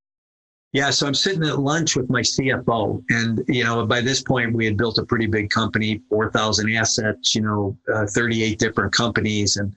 Yeah, 0.73 0.91
so 0.91 1.07
I'm 1.07 1.15
sitting 1.15 1.45
at 1.45 1.59
lunch 1.59 1.97
with 1.97 2.11
my 2.11 2.21
CFO, 2.21 3.03
and 3.09 3.43
you 3.49 3.65
know, 3.65 3.87
by 3.87 4.03
this 4.03 4.23
point 4.23 4.55
we 4.55 4.67
had 4.67 4.77
built 4.77 4.99
a 4.99 5.05
pretty 5.05 5.27
big 5.27 5.49
company, 5.49 6.03
4,000 6.11 6.71
assets, 6.75 7.35
you 7.35 7.41
know, 7.41 7.77
uh, 7.93 8.07
38 8.07 8.59
different 8.59 8.93
companies, 8.93 9.57
and 9.57 9.75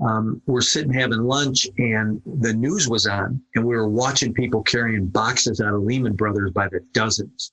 um, 0.00 0.42
we're 0.46 0.60
sitting 0.60 0.92
having 0.92 1.20
lunch, 1.20 1.68
and 1.78 2.20
the 2.40 2.52
news 2.52 2.88
was 2.88 3.06
on, 3.06 3.40
and 3.54 3.64
we 3.64 3.76
were 3.76 3.88
watching 3.88 4.34
people 4.34 4.62
carrying 4.62 5.06
boxes 5.06 5.60
out 5.60 5.74
of 5.74 5.82
Lehman 5.82 6.14
Brothers 6.14 6.50
by 6.50 6.66
the 6.68 6.80
dozens. 6.92 7.52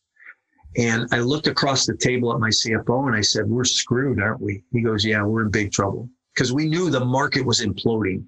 And 0.77 1.07
I 1.11 1.19
looked 1.19 1.47
across 1.47 1.85
the 1.85 1.97
table 1.97 2.33
at 2.33 2.39
my 2.39 2.49
CFO 2.49 3.07
and 3.07 3.15
I 3.15 3.21
said, 3.21 3.47
"We're 3.47 3.63
screwed, 3.63 4.21
aren't 4.21 4.41
we?" 4.41 4.63
He 4.71 4.81
goes, 4.81 5.03
"Yeah, 5.03 5.23
we're 5.23 5.41
in 5.41 5.49
big 5.49 5.71
trouble." 5.71 6.09
Because 6.33 6.53
we 6.53 6.67
knew 6.67 6.89
the 6.89 7.03
market 7.03 7.45
was 7.45 7.61
imploding. 7.61 8.23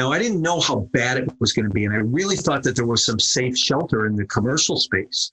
Now, 0.00 0.12
I 0.12 0.18
didn't 0.18 0.40
know 0.40 0.60
how 0.60 0.88
bad 0.94 1.18
it 1.18 1.30
was 1.40 1.52
going 1.52 1.66
to 1.66 1.74
be, 1.74 1.84
and 1.84 1.92
I 1.92 1.98
really 1.98 2.36
thought 2.36 2.62
that 2.62 2.74
there 2.74 2.86
was 2.86 3.04
some 3.04 3.20
safe 3.20 3.54
shelter 3.54 4.06
in 4.06 4.16
the 4.16 4.24
commercial 4.24 4.78
space. 4.78 5.30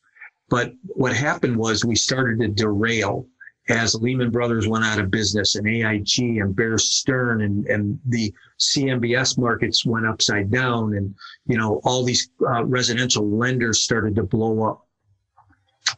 But 0.49 0.73
what 0.83 1.15
happened 1.15 1.55
was 1.55 1.85
we 1.85 1.95
started 1.95 2.41
to 2.41 2.49
derail 2.49 3.25
as 3.69 3.95
Lehman 3.95 4.29
Brothers 4.29 4.67
went 4.67 4.83
out 4.83 4.99
of 4.99 5.09
business 5.09 5.55
and 5.55 5.65
AIG 5.65 6.39
and 6.41 6.53
Bear 6.53 6.77
Stearns 6.77 7.43
and, 7.43 7.65
and 7.67 7.97
the 8.07 8.33
CMBS 8.59 9.37
markets 9.37 9.85
went 9.85 10.05
upside 10.05 10.51
down 10.51 10.95
and, 10.95 11.15
you 11.45 11.57
know, 11.57 11.79
all 11.85 12.03
these 12.03 12.29
uh, 12.45 12.65
residential 12.65 13.25
lenders 13.25 13.79
started 13.79 14.15
to 14.15 14.23
blow 14.23 14.67
up. 14.67 14.85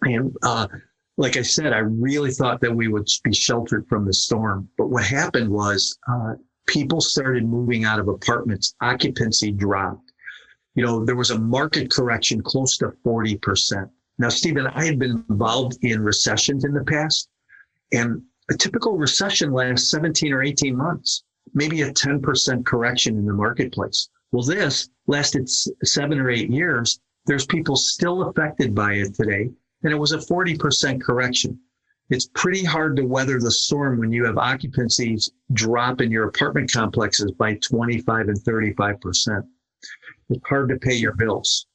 And, 0.03 0.38
uh, 0.43 0.67
like 1.17 1.38
I 1.38 1.41
said, 1.41 1.73
I 1.73 1.79
really 1.79 2.31
thought 2.31 2.61
that 2.61 2.75
we 2.75 2.88
would 2.88 3.07
be 3.23 3.33
sheltered 3.33 3.88
from 3.89 4.05
the 4.05 4.13
storm. 4.13 4.69
But 4.77 4.91
what 4.91 5.05
happened 5.05 5.49
was, 5.49 5.97
uh, 6.07 6.35
people 6.69 7.01
started 7.01 7.47
moving 7.47 7.83
out 7.83 7.99
of 7.99 8.07
apartments, 8.07 8.75
occupancy 8.79 9.51
dropped. 9.51 10.13
You 10.75 10.85
know, 10.85 11.03
there 11.03 11.15
was 11.15 11.31
a 11.31 11.39
market 11.39 11.91
correction 11.91 12.43
close 12.43 12.77
to 12.77 12.93
40%. 13.03 13.89
Now, 14.19 14.29
Stephen, 14.29 14.67
I 14.67 14.85
had 14.85 14.99
been 14.99 15.25
involved 15.29 15.79
in 15.81 16.03
recessions 16.03 16.65
in 16.65 16.73
the 16.73 16.83
past, 16.83 17.27
and 17.91 18.21
a 18.51 18.53
typical 18.55 18.97
recession 18.97 19.51
lasts 19.51 19.89
17 19.89 20.31
or 20.31 20.43
18 20.43 20.75
months, 20.75 21.23
maybe 21.55 21.81
a 21.81 21.91
10% 21.91 22.63
correction 22.65 23.17
in 23.17 23.25
the 23.25 23.33
marketplace. 23.33 24.09
Well, 24.31 24.43
this 24.43 24.89
lasted 25.07 25.49
seven 25.49 26.19
or 26.19 26.29
eight 26.29 26.51
years. 26.51 26.99
There's 27.25 27.47
people 27.47 27.77
still 27.77 28.29
affected 28.29 28.75
by 28.75 28.93
it 28.93 29.15
today, 29.15 29.49
and 29.83 29.91
it 29.91 29.97
was 29.97 30.11
a 30.11 30.19
40% 30.19 31.01
correction 31.01 31.59
it's 32.09 32.29
pretty 32.33 32.63
hard 32.63 32.95
to 32.95 33.03
weather 33.03 33.39
the 33.39 33.51
storm 33.51 33.99
when 33.99 34.11
you 34.11 34.25
have 34.25 34.37
occupancies 34.37 35.29
drop 35.53 36.01
in 36.01 36.11
your 36.11 36.27
apartment 36.27 36.71
complexes 36.71 37.31
by 37.31 37.55
25 37.55 38.29
and 38.29 38.39
35%. 38.39 39.43
It's 40.29 40.47
hard 40.47 40.69
to 40.69 40.77
pay 40.77 40.95
your 40.95 41.13
bills. 41.13 41.67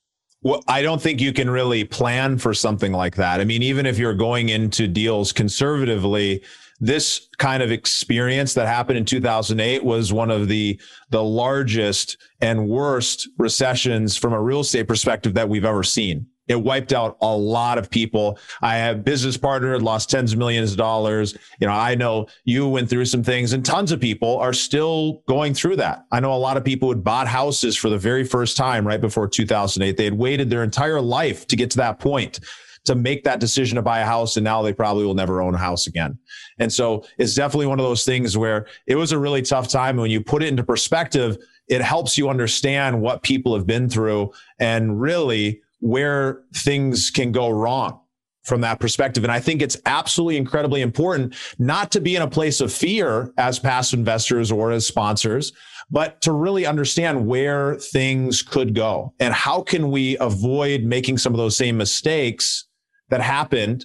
Well, 0.43 0.63
I 0.69 0.83
don't 0.83 1.01
think 1.01 1.21
you 1.21 1.33
can 1.33 1.49
really 1.49 1.85
plan 1.85 2.37
for 2.37 2.53
something 2.53 2.93
like 2.93 3.17
that. 3.17 3.41
I 3.41 3.45
mean, 3.45 3.63
even 3.63 3.87
if 3.87 3.99
you're 3.99 4.15
going 4.15 4.51
into 4.51 4.87
deals 4.87 5.33
conservatively, 5.33 6.43
this 6.81 7.29
kind 7.39 7.63
of 7.63 7.73
experience 7.73 8.53
that 8.55 8.67
happened 8.67 8.99
in 8.99 9.05
2008 9.05 9.83
was 9.83 10.13
one 10.13 10.31
of 10.31 10.49
the 10.49 10.79
the 11.11 11.23
largest 11.23 12.19
and 12.41 12.69
worst 12.69 13.29
recessions 13.39 14.17
from 14.17 14.33
a 14.33 14.41
real 14.41 14.61
estate 14.61 14.87
perspective 14.87 15.33
that 15.35 15.49
we've 15.49 15.65
ever 15.65 15.83
seen. 15.83 16.27
It 16.49 16.57
wiped 16.57 16.93
out 16.93 17.17
a 17.21 17.37
lot 17.37 17.79
of 17.79 17.91
people. 17.91 18.39
I 18.61 18.77
have 18.77 19.05
business 19.05 19.37
partner 19.37 19.79
lost 19.81 20.11
tens 20.11 20.33
of 20.33 20.39
millions 20.39 20.73
of 20.73 20.79
dollars. 20.79 21.37
You 21.61 21.67
know, 21.67 21.73
I 21.73 21.95
know 21.95 22.27
you 22.45 22.69
went 22.69 22.91
through 22.91 23.07
some 23.07 23.23
things 23.23 23.53
and 23.53 23.65
tons 23.65 23.93
of 23.93 24.01
people 24.01 24.37
are 24.39 24.53
still 24.53 25.23
going 25.27 25.55
through 25.55 25.77
that. 25.77 26.05
I 26.13 26.21
know 26.21 26.35
a 26.35 26.37
lot 26.37 26.57
of 26.57 26.65
people 26.65 26.89
had 26.91 27.03
bought 27.03 27.29
houses 27.29 27.77
for 27.77 27.89
the 27.89 27.99
very 27.99 28.25
first 28.25 28.57
time 28.57 28.87
right 28.87 29.01
before 29.01 29.29
2008. 29.29 29.97
They 29.97 30.05
had 30.05 30.19
waited 30.19 30.51
their 30.51 30.63
entire 30.63 31.01
life 31.01 31.47
to 31.49 31.57
get 31.57 31.71
to 31.73 31.77
that 31.79 31.99
point 31.99 32.41
to 32.85 32.95
make 32.95 33.25
that 33.25 33.41
decision 33.41 33.77
to 33.77 33.83
buy 33.83 34.01
a 34.01 34.05
house. 34.05 34.37
And 34.37 34.45
now 34.45 34.63
they 34.63 34.73
probably 34.73 35.05
will 35.05 35.15
never 35.15 35.41
own 35.41 35.55
a 35.55 35.59
house 35.59 35.87
again. 35.87 36.19
And 36.59 36.73
so 36.73 37.05
it's 37.19 37.35
definitely 37.35 37.67
one 37.67 37.81
of 37.81 37.87
those 37.87 38.05
things 38.05 38.37
where 38.37 38.67
it 38.87 38.97
was 38.97 39.13
a 39.13 39.19
really 39.19 39.43
tough 39.43 39.69
time. 39.69 39.95
And 39.97 40.03
when 40.03 40.11
you 40.11 40.23
put 40.23 40.43
it 40.43 40.49
into 40.49 40.63
perspective, 40.63 41.39
it 41.69 41.81
helps 41.81 42.19
you 42.19 42.29
understand 42.29 43.01
what 43.01 43.23
people 43.23 43.55
have 43.55 43.67
been 43.67 43.89
through 43.89 44.33
and 44.59 45.01
really 45.01 45.63
where 45.85 46.41
things 46.55 47.11
can 47.11 47.31
go 47.31 47.51
wrong 47.51 48.01
from 48.43 48.63
that 48.63 48.81
perspective. 48.81 49.23
And 49.23 49.31
I 49.31 49.39
think 49.39 49.61
it's 49.61 49.77
absolutely 49.85 50.39
incredibly 50.39 50.81
important 50.81 51.35
not 51.59 51.93
to 51.93 52.01
be 52.01 52.17
in 52.17 52.23
a 52.23 52.29
place 52.29 52.63
of 52.63 52.73
fear 52.73 53.35
as 53.37 53.59
past 53.59 53.93
investors 53.93 54.51
or 54.51 54.73
as 54.73 54.87
sponsors, 54.87 55.53
but 55.91 56.23
to 56.23 56.33
really 56.33 56.65
understand 56.65 57.27
where 57.27 57.75
things 57.77 58.41
could 58.41 58.75
go 58.75 59.13
and 59.21 59.35
how 59.35 59.61
can 59.61 59.91
we 59.91 60.17
avoid 60.21 60.85
making 60.85 61.19
some 61.19 61.35
of 61.35 61.39
those 61.39 61.55
same 61.55 61.77
mistakes 61.77 62.67
that 63.11 63.21
happened 63.21 63.85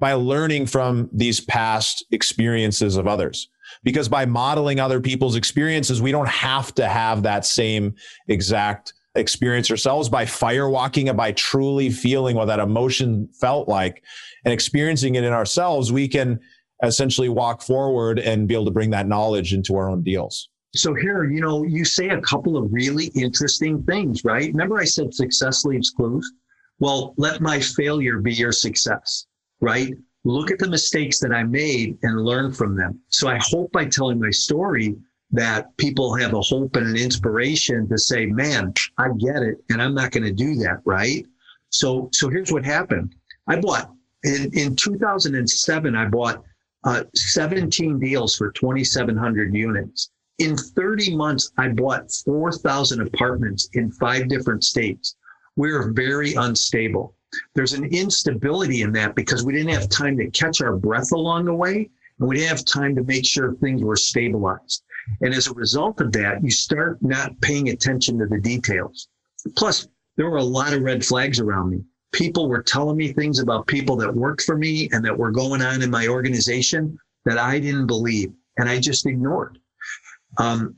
by 0.00 0.14
learning 0.14 0.66
from 0.66 1.08
these 1.12 1.40
past 1.40 2.04
experiences 2.10 2.96
of 2.96 3.06
others. 3.06 3.48
Because 3.84 4.08
by 4.08 4.26
modeling 4.26 4.80
other 4.80 5.00
people's 5.00 5.36
experiences, 5.36 6.02
we 6.02 6.10
don't 6.10 6.28
have 6.28 6.74
to 6.74 6.88
have 6.88 7.22
that 7.22 7.46
same 7.46 7.94
exact 8.26 8.94
experience 9.16 9.70
ourselves 9.70 10.08
by 10.08 10.24
firewalking 10.24 11.08
it, 11.08 11.16
by 11.16 11.32
truly 11.32 11.90
feeling 11.90 12.36
what 12.36 12.46
that 12.46 12.60
emotion 12.60 13.28
felt 13.40 13.68
like 13.68 14.02
and 14.44 14.52
experiencing 14.52 15.16
it 15.16 15.24
in 15.24 15.32
ourselves, 15.32 15.92
we 15.92 16.06
can 16.06 16.38
essentially 16.82 17.28
walk 17.28 17.62
forward 17.62 18.18
and 18.18 18.46
be 18.46 18.54
able 18.54 18.66
to 18.66 18.70
bring 18.70 18.90
that 18.90 19.08
knowledge 19.08 19.52
into 19.52 19.76
our 19.76 19.88
own 19.88 20.02
deals. 20.02 20.48
So 20.74 20.94
here, 20.94 21.24
you 21.24 21.40
know, 21.40 21.64
you 21.64 21.84
say 21.84 22.10
a 22.10 22.20
couple 22.20 22.56
of 22.56 22.70
really 22.70 23.06
interesting 23.14 23.82
things, 23.84 24.24
right? 24.24 24.48
Remember 24.52 24.78
I 24.78 24.84
said 24.84 25.14
success 25.14 25.64
leaves 25.64 25.90
clues? 25.90 26.30
Well, 26.78 27.14
let 27.16 27.40
my 27.40 27.60
failure 27.60 28.18
be 28.18 28.34
your 28.34 28.52
success, 28.52 29.26
right? 29.60 29.94
Look 30.24 30.50
at 30.50 30.58
the 30.58 30.68
mistakes 30.68 31.18
that 31.20 31.32
I 31.32 31.44
made 31.44 31.96
and 32.02 32.24
learn 32.24 32.52
from 32.52 32.76
them. 32.76 33.00
So 33.08 33.28
I 33.28 33.38
hope 33.40 33.72
by 33.72 33.86
telling 33.86 34.20
my 34.20 34.30
story, 34.30 34.94
that 35.30 35.76
people 35.76 36.14
have 36.14 36.34
a 36.34 36.40
hope 36.40 36.76
and 36.76 36.86
an 36.86 36.96
inspiration 36.96 37.88
to 37.88 37.98
say, 37.98 38.26
man, 38.26 38.72
I 38.98 39.08
get 39.18 39.42
it. 39.42 39.56
And 39.70 39.82
I'm 39.82 39.94
not 39.94 40.12
going 40.12 40.24
to 40.24 40.32
do 40.32 40.54
that. 40.56 40.80
Right. 40.84 41.26
So, 41.70 42.08
so 42.12 42.28
here's 42.28 42.52
what 42.52 42.64
happened. 42.64 43.14
I 43.48 43.60
bought 43.60 43.90
in, 44.22 44.50
in 44.54 44.76
2007, 44.76 45.94
I 45.94 46.06
bought 46.06 46.42
uh, 46.84 47.04
17 47.14 47.98
deals 47.98 48.36
for 48.36 48.50
2,700 48.52 49.54
units. 49.54 50.10
In 50.38 50.56
30 50.56 51.16
months, 51.16 51.50
I 51.56 51.68
bought 51.68 52.10
4,000 52.24 53.00
apartments 53.00 53.68
in 53.72 53.90
five 53.92 54.28
different 54.28 54.64
states. 54.64 55.16
We're 55.56 55.92
very 55.92 56.34
unstable. 56.34 57.14
There's 57.54 57.72
an 57.72 57.84
instability 57.86 58.82
in 58.82 58.92
that 58.92 59.14
because 59.14 59.44
we 59.44 59.52
didn't 59.52 59.72
have 59.72 59.88
time 59.88 60.16
to 60.18 60.30
catch 60.30 60.60
our 60.60 60.76
breath 60.76 61.12
along 61.12 61.46
the 61.46 61.54
way 61.54 61.90
and 62.18 62.28
we 62.28 62.36
didn't 62.36 62.50
have 62.50 62.64
time 62.64 62.94
to 62.96 63.02
make 63.04 63.26
sure 63.26 63.54
things 63.54 63.82
were 63.82 63.96
stabilized. 63.96 64.84
And 65.20 65.32
as 65.32 65.46
a 65.46 65.54
result 65.54 66.00
of 66.00 66.12
that, 66.12 66.42
you 66.42 66.50
start 66.50 67.02
not 67.02 67.40
paying 67.40 67.68
attention 67.68 68.18
to 68.18 68.26
the 68.26 68.40
details. 68.40 69.08
Plus, 69.56 69.88
there 70.16 70.28
were 70.28 70.38
a 70.38 70.44
lot 70.44 70.72
of 70.72 70.82
red 70.82 71.04
flags 71.04 71.40
around 71.40 71.70
me. 71.70 71.84
People 72.12 72.48
were 72.48 72.62
telling 72.62 72.96
me 72.96 73.12
things 73.12 73.38
about 73.38 73.66
people 73.66 73.96
that 73.96 74.14
worked 74.14 74.42
for 74.42 74.56
me 74.56 74.88
and 74.92 75.04
that 75.04 75.16
were 75.16 75.30
going 75.30 75.62
on 75.62 75.82
in 75.82 75.90
my 75.90 76.08
organization 76.08 76.98
that 77.24 77.38
I 77.38 77.58
didn't 77.58 77.86
believe 77.86 78.32
and 78.56 78.68
I 78.68 78.80
just 78.80 79.06
ignored. 79.06 79.58
Um, 80.38 80.74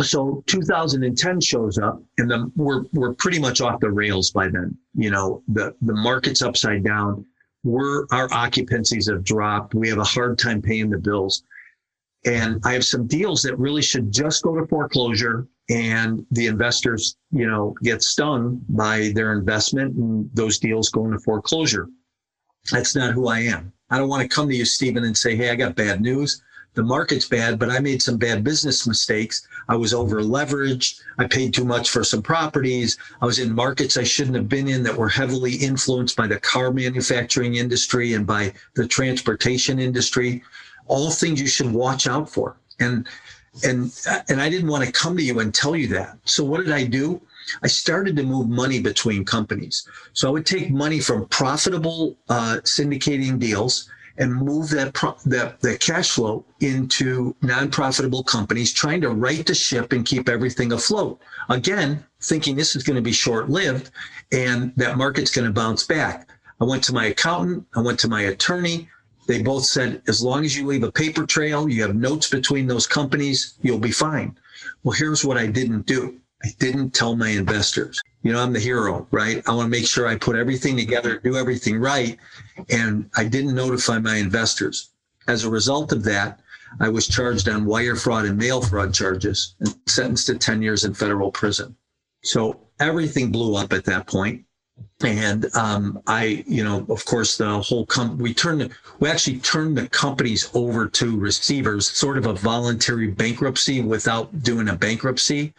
so 0.00 0.42
2010 0.46 1.40
shows 1.40 1.78
up 1.78 2.02
and 2.18 2.52
we're, 2.54 2.84
we're 2.92 3.14
pretty 3.14 3.38
much 3.38 3.60
off 3.60 3.80
the 3.80 3.90
rails 3.90 4.30
by 4.30 4.48
then. 4.48 4.76
You 4.94 5.10
know, 5.10 5.42
the, 5.48 5.74
the 5.82 5.94
market's 5.94 6.42
upside 6.42 6.84
down. 6.84 7.24
We're, 7.64 8.06
our 8.10 8.28
occupancies 8.28 9.10
have 9.10 9.24
dropped. 9.24 9.74
We 9.74 9.88
have 9.88 9.98
a 9.98 10.04
hard 10.04 10.38
time 10.38 10.62
paying 10.62 10.90
the 10.90 10.98
bills. 10.98 11.44
And 12.26 12.60
I 12.64 12.74
have 12.74 12.84
some 12.84 13.06
deals 13.06 13.42
that 13.42 13.58
really 13.58 13.82
should 13.82 14.12
just 14.12 14.42
go 14.42 14.54
to 14.54 14.66
foreclosure 14.66 15.46
and 15.70 16.26
the 16.32 16.46
investors, 16.46 17.16
you 17.32 17.46
know, 17.46 17.74
get 17.82 18.02
stung 18.02 18.60
by 18.68 19.12
their 19.14 19.32
investment 19.32 19.94
and 19.94 20.28
those 20.34 20.58
deals 20.58 20.90
go 20.90 21.06
into 21.06 21.18
foreclosure. 21.20 21.88
That's 22.70 22.94
not 22.94 23.14
who 23.14 23.28
I 23.28 23.40
am. 23.40 23.72
I 23.88 23.98
don't 23.98 24.08
want 24.08 24.22
to 24.22 24.28
come 24.28 24.48
to 24.48 24.54
you, 24.54 24.64
Stephen, 24.64 25.04
and 25.04 25.16
say, 25.16 25.34
Hey, 25.34 25.50
I 25.50 25.54
got 25.54 25.76
bad 25.76 26.00
news. 26.00 26.42
The 26.74 26.82
market's 26.84 27.26
bad, 27.26 27.58
but 27.58 27.68
I 27.68 27.80
made 27.80 28.00
some 28.00 28.16
bad 28.16 28.44
business 28.44 28.86
mistakes. 28.86 29.46
I 29.68 29.74
was 29.74 29.92
over 29.92 30.22
leveraged. 30.22 31.00
I 31.18 31.26
paid 31.26 31.52
too 31.52 31.64
much 31.64 31.90
for 31.90 32.04
some 32.04 32.22
properties. 32.22 32.96
I 33.20 33.26
was 33.26 33.40
in 33.40 33.52
markets 33.52 33.96
I 33.96 34.04
shouldn't 34.04 34.36
have 34.36 34.48
been 34.48 34.68
in 34.68 34.84
that 34.84 34.96
were 34.96 35.08
heavily 35.08 35.54
influenced 35.56 36.16
by 36.16 36.28
the 36.28 36.38
car 36.38 36.72
manufacturing 36.72 37.56
industry 37.56 38.12
and 38.12 38.24
by 38.24 38.52
the 38.76 38.86
transportation 38.86 39.80
industry 39.80 40.42
all 40.90 41.10
things 41.10 41.40
you 41.40 41.46
should 41.46 41.72
watch 41.72 42.06
out 42.06 42.28
for. 42.28 42.56
And 42.80 43.06
and 43.64 43.92
and 44.28 44.40
I 44.40 44.48
didn't 44.48 44.68
want 44.68 44.84
to 44.84 44.92
come 44.92 45.16
to 45.16 45.22
you 45.22 45.40
and 45.40 45.54
tell 45.54 45.74
you 45.76 45.88
that. 45.88 46.18
So 46.24 46.44
what 46.44 46.58
did 46.64 46.72
I 46.72 46.84
do? 46.84 47.20
I 47.62 47.68
started 47.68 48.16
to 48.16 48.22
move 48.22 48.48
money 48.48 48.80
between 48.80 49.24
companies. 49.24 49.88
So 50.12 50.28
I 50.28 50.30
would 50.32 50.46
take 50.46 50.70
money 50.70 51.00
from 51.00 51.26
profitable 51.28 52.16
uh, 52.28 52.58
syndicating 52.64 53.38
deals 53.38 53.88
and 54.18 54.34
move 54.34 54.68
that, 54.70 54.92
pro- 54.92 55.16
that 55.26 55.60
that 55.60 55.80
cash 55.80 56.10
flow 56.10 56.44
into 56.60 57.34
non-profitable 57.42 58.24
companies, 58.24 58.72
trying 58.72 59.00
to 59.00 59.10
right 59.10 59.44
the 59.46 59.54
ship 59.54 59.92
and 59.92 60.04
keep 60.04 60.28
everything 60.28 60.72
afloat. 60.72 61.20
Again, 61.48 62.04
thinking 62.20 62.54
this 62.54 62.76
is 62.76 62.82
going 62.82 62.96
to 62.96 63.02
be 63.02 63.12
short-lived 63.12 63.90
and 64.32 64.72
that 64.76 64.98
market's 64.98 65.30
going 65.30 65.46
to 65.46 65.52
bounce 65.52 65.84
back. 65.86 66.28
I 66.60 66.64
went 66.64 66.84
to 66.84 66.94
my 66.94 67.06
accountant. 67.06 67.66
I 67.74 67.80
went 67.80 67.98
to 68.00 68.08
my 68.08 68.22
attorney. 68.22 68.88
They 69.30 69.40
both 69.40 69.64
said, 69.64 70.02
as 70.08 70.24
long 70.24 70.44
as 70.44 70.56
you 70.56 70.66
leave 70.66 70.82
a 70.82 70.90
paper 70.90 71.24
trail, 71.24 71.68
you 71.68 71.82
have 71.82 71.94
notes 71.94 72.28
between 72.28 72.66
those 72.66 72.88
companies, 72.88 73.54
you'll 73.62 73.78
be 73.78 73.92
fine. 73.92 74.36
Well, 74.82 74.96
here's 74.96 75.24
what 75.24 75.38
I 75.38 75.46
didn't 75.46 75.86
do. 75.86 76.18
I 76.42 76.48
didn't 76.58 76.90
tell 76.90 77.14
my 77.14 77.28
investors. 77.28 78.00
You 78.24 78.32
know, 78.32 78.42
I'm 78.42 78.52
the 78.52 78.58
hero, 78.58 79.06
right? 79.12 79.40
I 79.46 79.54
want 79.54 79.66
to 79.66 79.70
make 79.70 79.86
sure 79.86 80.08
I 80.08 80.16
put 80.16 80.34
everything 80.34 80.76
together, 80.76 81.20
do 81.20 81.36
everything 81.36 81.78
right. 81.78 82.18
And 82.70 83.08
I 83.16 83.22
didn't 83.22 83.54
notify 83.54 84.00
my 84.00 84.16
investors. 84.16 84.90
As 85.28 85.44
a 85.44 85.50
result 85.50 85.92
of 85.92 86.02
that, 86.02 86.40
I 86.80 86.88
was 86.88 87.06
charged 87.06 87.48
on 87.48 87.66
wire 87.66 87.94
fraud 87.94 88.24
and 88.24 88.36
mail 88.36 88.60
fraud 88.60 88.92
charges 88.92 89.54
and 89.60 89.72
sentenced 89.86 90.26
to 90.26 90.38
10 90.38 90.60
years 90.60 90.82
in 90.82 90.92
federal 90.92 91.30
prison. 91.30 91.76
So 92.24 92.66
everything 92.80 93.30
blew 93.30 93.54
up 93.54 93.72
at 93.72 93.84
that 93.84 94.08
point 94.08 94.44
and 95.02 95.46
um, 95.56 96.02
I, 96.06 96.44
you 96.46 96.62
know, 96.62 96.84
of 96.88 97.04
course, 97.04 97.36
the 97.36 97.60
whole 97.60 97.86
com- 97.86 98.18
we 98.18 98.34
turned 98.34 98.70
we 98.98 99.08
actually 99.08 99.38
turned 99.38 99.76
the 99.76 99.88
companies 99.88 100.50
over 100.54 100.86
to 100.88 101.18
receivers, 101.18 101.90
sort 101.90 102.18
of 102.18 102.26
a 102.26 102.34
voluntary 102.34 103.08
bankruptcy 103.08 103.80
without 103.80 104.42
doing 104.42 104.68
a 104.68 104.76
bankruptcy. 104.76 105.54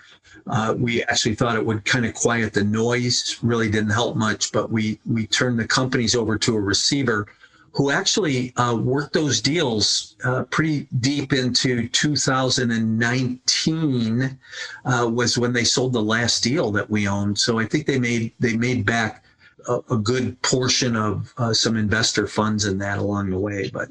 Uh, 0.47 0.75
we 0.77 1.03
actually 1.03 1.35
thought 1.35 1.55
it 1.55 1.65
would 1.65 1.85
kind 1.85 2.05
of 2.05 2.13
quiet 2.13 2.53
the 2.53 2.63
noise. 2.63 3.37
Really 3.41 3.69
didn't 3.69 3.91
help 3.91 4.15
much, 4.15 4.51
but 4.51 4.71
we 4.71 4.99
we 5.05 5.27
turned 5.27 5.59
the 5.59 5.67
companies 5.67 6.15
over 6.15 6.37
to 6.37 6.55
a 6.55 6.61
receiver 6.61 7.27
who 7.73 7.89
actually 7.89 8.53
uh, 8.57 8.75
worked 8.75 9.13
those 9.13 9.39
deals 9.41 10.15
uh, 10.23 10.43
pretty 10.45 10.87
deep 10.99 11.33
into 11.33 11.87
2019 11.89 14.39
uh, 14.85 15.09
was 15.11 15.37
when 15.37 15.53
they 15.53 15.63
sold 15.63 15.93
the 15.93 16.01
last 16.01 16.43
deal 16.43 16.71
that 16.71 16.89
we 16.89 17.07
owned. 17.07 17.39
So 17.39 17.59
I 17.59 17.65
think 17.65 17.85
they 17.85 17.99
made 17.99 18.33
they 18.39 18.57
made 18.57 18.85
back 18.85 19.23
a, 19.67 19.79
a 19.91 19.97
good 19.97 20.41
portion 20.41 20.95
of 20.95 21.31
uh, 21.37 21.53
some 21.53 21.77
investor 21.77 22.25
funds 22.27 22.65
in 22.65 22.79
that 22.79 22.97
along 22.97 23.29
the 23.29 23.39
way. 23.39 23.69
But 23.69 23.89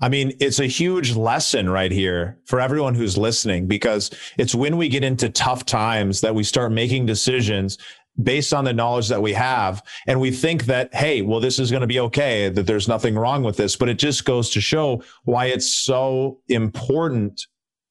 I 0.00 0.08
mean, 0.08 0.32
it's 0.40 0.60
a 0.60 0.66
huge 0.66 1.16
lesson 1.16 1.68
right 1.68 1.90
here 1.90 2.38
for 2.44 2.60
everyone 2.60 2.94
who's 2.94 3.18
listening 3.18 3.66
because 3.66 4.10
it's 4.38 4.54
when 4.54 4.76
we 4.76 4.88
get 4.88 5.02
into 5.02 5.28
tough 5.28 5.66
times 5.66 6.20
that 6.20 6.34
we 6.34 6.44
start 6.44 6.70
making 6.70 7.06
decisions 7.06 7.76
based 8.22 8.54
on 8.54 8.64
the 8.64 8.72
knowledge 8.72 9.08
that 9.08 9.22
we 9.22 9.32
have. 9.32 9.82
And 10.06 10.20
we 10.20 10.30
think 10.30 10.66
that, 10.66 10.94
hey, 10.94 11.22
well, 11.22 11.40
this 11.40 11.58
is 11.58 11.70
going 11.70 11.80
to 11.80 11.86
be 11.86 12.00
okay, 12.00 12.48
that 12.48 12.66
there's 12.66 12.88
nothing 12.88 13.16
wrong 13.16 13.42
with 13.42 13.56
this. 13.56 13.76
But 13.76 13.88
it 13.88 13.98
just 13.98 14.24
goes 14.24 14.50
to 14.50 14.60
show 14.60 15.02
why 15.24 15.46
it's 15.46 15.72
so 15.72 16.38
important 16.48 17.40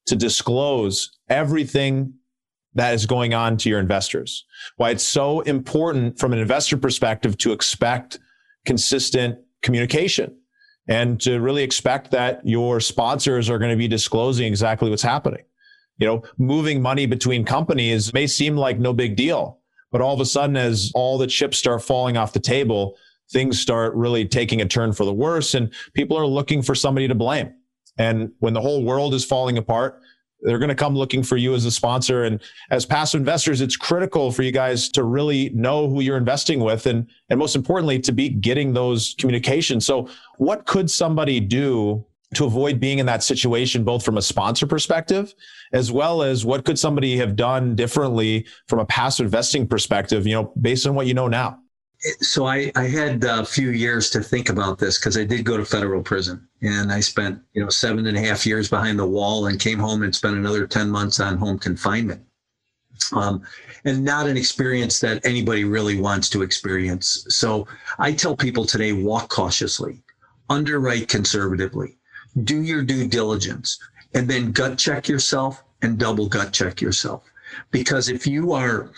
to 0.06 0.16
disclose 0.16 1.18
everything 1.28 2.14
that 2.74 2.94
is 2.94 3.06
going 3.06 3.34
on 3.34 3.56
to 3.58 3.68
your 3.68 3.78
investors, 3.78 4.44
why 4.76 4.90
it's 4.90 5.04
so 5.04 5.40
important 5.42 6.18
from 6.18 6.32
an 6.32 6.38
investor 6.38 6.76
perspective 6.76 7.38
to 7.38 7.52
expect 7.52 8.18
consistent 8.66 9.38
communication 9.62 10.36
and 10.88 11.20
to 11.20 11.38
really 11.38 11.62
expect 11.62 12.10
that 12.10 12.40
your 12.44 12.80
sponsors 12.80 13.48
are 13.48 13.58
going 13.58 13.70
to 13.70 13.76
be 13.76 13.88
disclosing 13.88 14.46
exactly 14.46 14.90
what's 14.90 15.02
happening. 15.02 15.42
You 15.98 16.06
know, 16.08 16.22
moving 16.38 16.82
money 16.82 17.06
between 17.06 17.44
companies 17.44 18.12
may 18.12 18.26
seem 18.26 18.56
like 18.56 18.78
no 18.78 18.92
big 18.92 19.16
deal 19.16 19.60
But 19.94 20.00
all 20.00 20.12
of 20.12 20.18
a 20.18 20.26
sudden, 20.26 20.56
as 20.56 20.90
all 20.92 21.18
the 21.18 21.28
chips 21.28 21.56
start 21.56 21.80
falling 21.80 22.16
off 22.16 22.32
the 22.32 22.40
table, 22.40 22.96
things 23.30 23.60
start 23.60 23.94
really 23.94 24.26
taking 24.26 24.60
a 24.60 24.66
turn 24.66 24.92
for 24.92 25.04
the 25.04 25.12
worse 25.12 25.54
and 25.54 25.72
people 25.92 26.18
are 26.18 26.26
looking 26.26 26.62
for 26.62 26.74
somebody 26.74 27.06
to 27.06 27.14
blame. 27.14 27.54
And 27.96 28.32
when 28.40 28.54
the 28.54 28.60
whole 28.60 28.82
world 28.82 29.14
is 29.14 29.24
falling 29.24 29.56
apart, 29.56 30.00
they're 30.40 30.58
going 30.58 30.68
to 30.68 30.74
come 30.74 30.96
looking 30.96 31.22
for 31.22 31.36
you 31.36 31.54
as 31.54 31.64
a 31.64 31.70
sponsor. 31.70 32.24
And 32.24 32.42
as 32.72 32.84
passive 32.84 33.20
investors, 33.20 33.60
it's 33.60 33.76
critical 33.76 34.32
for 34.32 34.42
you 34.42 34.50
guys 34.50 34.88
to 34.88 35.04
really 35.04 35.50
know 35.50 35.88
who 35.88 36.00
you're 36.00 36.16
investing 36.16 36.58
with 36.58 36.86
and, 36.86 37.06
and 37.30 37.38
most 37.38 37.54
importantly, 37.54 38.00
to 38.00 38.10
be 38.10 38.28
getting 38.28 38.72
those 38.72 39.14
communications. 39.16 39.86
So 39.86 40.08
what 40.38 40.66
could 40.66 40.90
somebody 40.90 41.38
do 41.38 42.04
to 42.34 42.44
avoid 42.44 42.80
being 42.80 42.98
in 42.98 43.06
that 43.06 43.22
situation, 43.22 43.84
both 43.84 44.04
from 44.04 44.18
a 44.18 44.22
sponsor 44.22 44.66
perspective, 44.66 45.34
as 45.72 45.90
well 45.90 46.22
as 46.22 46.44
what 46.44 46.64
could 46.64 46.78
somebody 46.78 47.16
have 47.16 47.36
done 47.36 47.74
differently 47.74 48.46
from 48.68 48.78
a 48.78 48.86
passive 48.86 49.26
investing 49.26 49.66
perspective, 49.66 50.26
you 50.26 50.34
know, 50.34 50.52
based 50.60 50.86
on 50.86 50.94
what 50.94 51.06
you 51.06 51.14
know 51.14 51.28
now? 51.28 51.58
So 52.20 52.46
I, 52.46 52.70
I 52.76 52.84
had 52.84 53.24
a 53.24 53.44
few 53.44 53.70
years 53.70 54.10
to 54.10 54.20
think 54.20 54.50
about 54.50 54.78
this 54.78 54.98
because 54.98 55.16
I 55.16 55.24
did 55.24 55.44
go 55.44 55.56
to 55.56 55.64
federal 55.64 56.02
prison 56.02 56.46
and 56.60 56.92
I 56.92 57.00
spent, 57.00 57.40
you 57.54 57.62
know, 57.62 57.70
seven 57.70 58.06
and 58.06 58.16
a 58.16 58.20
half 58.20 58.44
years 58.44 58.68
behind 58.68 58.98
the 58.98 59.06
wall 59.06 59.46
and 59.46 59.58
came 59.58 59.78
home 59.78 60.02
and 60.02 60.14
spent 60.14 60.36
another 60.36 60.66
10 60.66 60.90
months 60.90 61.18
on 61.20 61.38
home 61.38 61.58
confinement. 61.58 62.22
Um, 63.12 63.42
and 63.84 64.04
not 64.04 64.26
an 64.26 64.36
experience 64.36 65.00
that 65.00 65.24
anybody 65.26 65.64
really 65.64 66.00
wants 66.00 66.28
to 66.30 66.42
experience. 66.42 67.26
So 67.28 67.66
I 67.98 68.12
tell 68.12 68.36
people 68.36 68.64
today, 68.64 68.92
walk 68.92 69.28
cautiously, 69.28 70.02
underwrite 70.48 71.08
conservatively, 71.08 71.98
do 72.42 72.62
your 72.62 72.82
due 72.82 73.06
diligence, 73.06 73.78
and 74.14 74.28
then 74.28 74.52
gut 74.52 74.78
check 74.78 75.08
yourself 75.08 75.62
and 75.82 75.98
double 75.98 76.28
gut 76.28 76.52
check 76.52 76.80
yourself. 76.80 77.22
Because 77.70 78.08
if 78.08 78.26
you 78.26 78.52
are 78.52 78.90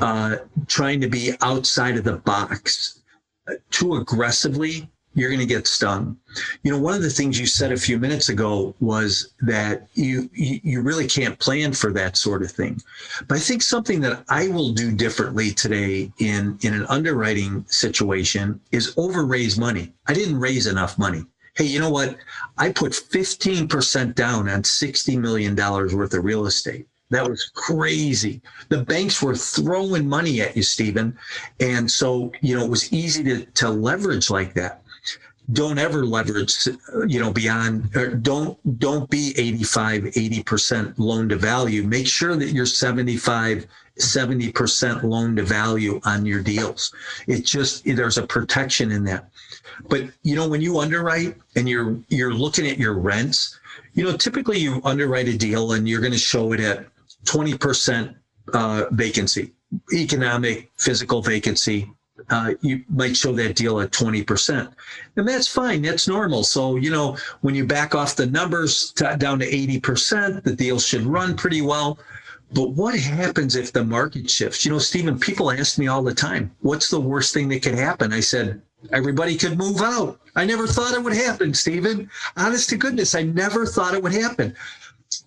uh, 0.00 0.36
trying 0.68 1.00
to 1.00 1.08
be 1.08 1.32
outside 1.40 1.96
of 1.96 2.04
the 2.04 2.18
box 2.18 3.02
uh, 3.48 3.54
too 3.70 3.96
aggressively, 3.96 4.88
you're 5.14 5.30
going 5.30 5.40
to 5.40 5.46
get 5.46 5.66
stung. 5.66 6.16
You 6.62 6.72
know, 6.72 6.78
one 6.78 6.94
of 6.94 7.02
the 7.02 7.10
things 7.10 7.38
you 7.38 7.46
said 7.46 7.72
a 7.72 7.76
few 7.76 7.98
minutes 7.98 8.28
ago 8.28 8.74
was 8.80 9.32
that 9.42 9.86
you, 9.94 10.28
you 10.32 10.80
really 10.82 11.06
can't 11.06 11.38
plan 11.38 11.72
for 11.72 11.92
that 11.92 12.16
sort 12.16 12.42
of 12.42 12.50
thing. 12.50 12.80
But 13.28 13.36
I 13.36 13.40
think 13.40 13.62
something 13.62 14.00
that 14.00 14.24
I 14.28 14.48
will 14.48 14.72
do 14.72 14.90
differently 14.92 15.52
today 15.52 16.12
in 16.18 16.58
in 16.62 16.74
an 16.74 16.86
underwriting 16.86 17.64
situation 17.68 18.60
is 18.72 18.92
over 18.96 19.24
raise 19.24 19.56
money. 19.56 19.92
I 20.06 20.14
didn't 20.14 20.40
raise 20.40 20.66
enough 20.66 20.98
money 20.98 21.24
hey, 21.54 21.64
you 21.64 21.80
know 21.80 21.90
what? 21.90 22.16
I 22.58 22.72
put 22.72 22.92
15% 22.92 24.14
down 24.14 24.48
on 24.48 24.62
$60 24.62 25.18
million 25.18 25.54
worth 25.54 26.14
of 26.14 26.24
real 26.24 26.46
estate. 26.46 26.86
That 27.10 27.28
was 27.28 27.50
crazy. 27.54 28.40
The 28.70 28.82
banks 28.82 29.22
were 29.22 29.36
throwing 29.36 30.08
money 30.08 30.40
at 30.40 30.56
you, 30.56 30.62
Stephen. 30.62 31.16
And 31.60 31.88
so, 31.90 32.32
you 32.40 32.56
know, 32.56 32.64
it 32.64 32.70
was 32.70 32.92
easy 32.92 33.22
to, 33.24 33.44
to 33.44 33.70
leverage 33.70 34.30
like 34.30 34.54
that. 34.54 34.82
Don't 35.52 35.78
ever 35.78 36.06
leverage, 36.06 36.66
you 37.06 37.20
know, 37.20 37.30
beyond, 37.30 37.94
or 37.94 38.14
don't, 38.14 38.58
don't 38.78 39.08
be 39.10 39.34
85, 39.36 40.04
80% 40.04 40.94
loan 40.96 41.28
to 41.28 41.36
value. 41.36 41.82
Make 41.82 42.06
sure 42.06 42.34
that 42.34 42.48
you're 42.48 42.64
75, 42.64 43.66
70% 43.98 45.02
loan 45.04 45.36
to 45.36 45.42
value 45.42 46.00
on 46.04 46.26
your 46.26 46.42
deals. 46.42 46.92
It 47.26 47.44
just, 47.44 47.84
there's 47.84 48.18
a 48.18 48.26
protection 48.26 48.90
in 48.90 49.04
that. 49.04 49.30
But 49.88 50.04
you 50.22 50.36
know, 50.36 50.48
when 50.48 50.60
you 50.60 50.78
underwrite 50.78 51.36
and 51.56 51.68
you're 51.68 51.98
you're 52.08 52.34
looking 52.34 52.66
at 52.66 52.78
your 52.78 52.94
rents, 52.94 53.58
you 53.94 54.04
know, 54.04 54.16
typically 54.16 54.58
you 54.58 54.80
underwrite 54.84 55.28
a 55.28 55.36
deal 55.36 55.72
and 55.72 55.88
you're 55.88 56.00
going 56.00 56.12
to 56.12 56.18
show 56.18 56.52
it 56.52 56.60
at 56.60 56.86
20% 57.24 58.14
uh, 58.52 58.84
vacancy, 58.92 59.52
economic, 59.92 60.70
physical 60.76 61.22
vacancy. 61.22 61.90
Uh, 62.30 62.54
you 62.62 62.82
might 62.88 63.16
show 63.16 63.32
that 63.32 63.56
deal 63.56 63.80
at 63.80 63.90
20%. 63.90 64.72
And 65.16 65.28
that's 65.28 65.48
fine. 65.48 65.82
That's 65.82 66.08
normal. 66.08 66.44
So, 66.44 66.76
you 66.76 66.90
know, 66.90 67.18
when 67.42 67.54
you 67.54 67.66
back 67.66 67.94
off 67.94 68.16
the 68.16 68.26
numbers 68.26 68.92
to, 68.92 69.16
down 69.18 69.40
to 69.40 69.50
80%, 69.50 70.42
the 70.42 70.54
deal 70.54 70.78
should 70.78 71.02
run 71.02 71.36
pretty 71.36 71.60
well. 71.60 71.98
But 72.54 72.70
what 72.70 72.94
happens 72.94 73.56
if 73.56 73.72
the 73.72 73.84
market 73.84 74.30
shifts? 74.30 74.64
You 74.64 74.70
know, 74.70 74.78
Stephen, 74.78 75.18
people 75.18 75.50
ask 75.50 75.76
me 75.76 75.88
all 75.88 76.04
the 76.04 76.14
time, 76.14 76.54
what's 76.60 76.88
the 76.88 77.00
worst 77.00 77.34
thing 77.34 77.48
that 77.48 77.62
could 77.62 77.74
happen? 77.74 78.12
I 78.12 78.20
said, 78.20 78.62
everybody 78.92 79.36
could 79.36 79.58
move 79.58 79.80
out. 79.80 80.20
I 80.36 80.44
never 80.44 80.68
thought 80.68 80.94
it 80.94 81.02
would 81.02 81.14
happen, 81.16 81.52
Stephen. 81.52 82.08
Honest 82.36 82.68
to 82.70 82.76
goodness, 82.76 83.16
I 83.16 83.24
never 83.24 83.66
thought 83.66 83.94
it 83.94 84.02
would 84.02 84.12
happen. 84.12 84.54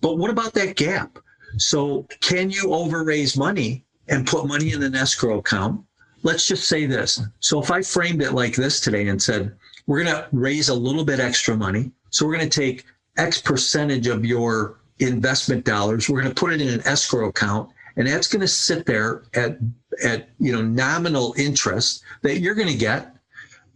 But 0.00 0.16
what 0.16 0.30
about 0.30 0.54
that 0.54 0.76
gap? 0.76 1.18
So, 1.58 2.06
can 2.20 2.50
you 2.50 2.64
overraise 2.68 3.36
money 3.36 3.84
and 4.08 4.26
put 4.26 4.46
money 4.46 4.72
in 4.72 4.82
an 4.82 4.94
escrow 4.94 5.38
account? 5.38 5.82
Let's 6.22 6.46
just 6.46 6.66
say 6.66 6.86
this. 6.86 7.20
So, 7.40 7.60
if 7.60 7.70
I 7.70 7.82
framed 7.82 8.22
it 8.22 8.32
like 8.32 8.54
this 8.54 8.80
today 8.80 9.08
and 9.08 9.20
said, 9.20 9.54
we're 9.86 10.02
going 10.02 10.16
to 10.16 10.28
raise 10.32 10.70
a 10.70 10.74
little 10.74 11.04
bit 11.04 11.20
extra 11.20 11.56
money. 11.56 11.90
So, 12.10 12.26
we're 12.26 12.36
going 12.36 12.48
to 12.48 12.60
take 12.60 12.84
X 13.18 13.40
percentage 13.40 14.06
of 14.06 14.24
your 14.24 14.77
investment 15.00 15.64
dollars, 15.64 16.08
we're 16.08 16.20
going 16.20 16.34
to 16.34 16.40
put 16.40 16.52
it 16.52 16.60
in 16.60 16.68
an 16.68 16.86
escrow 16.86 17.28
account, 17.28 17.70
and 17.96 18.06
that's 18.06 18.28
going 18.28 18.40
to 18.40 18.48
sit 18.48 18.86
there 18.86 19.24
at, 19.34 19.58
at 20.02 20.28
you 20.38 20.52
know 20.52 20.62
nominal 20.62 21.34
interest 21.36 22.02
that 22.22 22.40
you're 22.40 22.54
going 22.54 22.68
to 22.68 22.76
get 22.76 23.14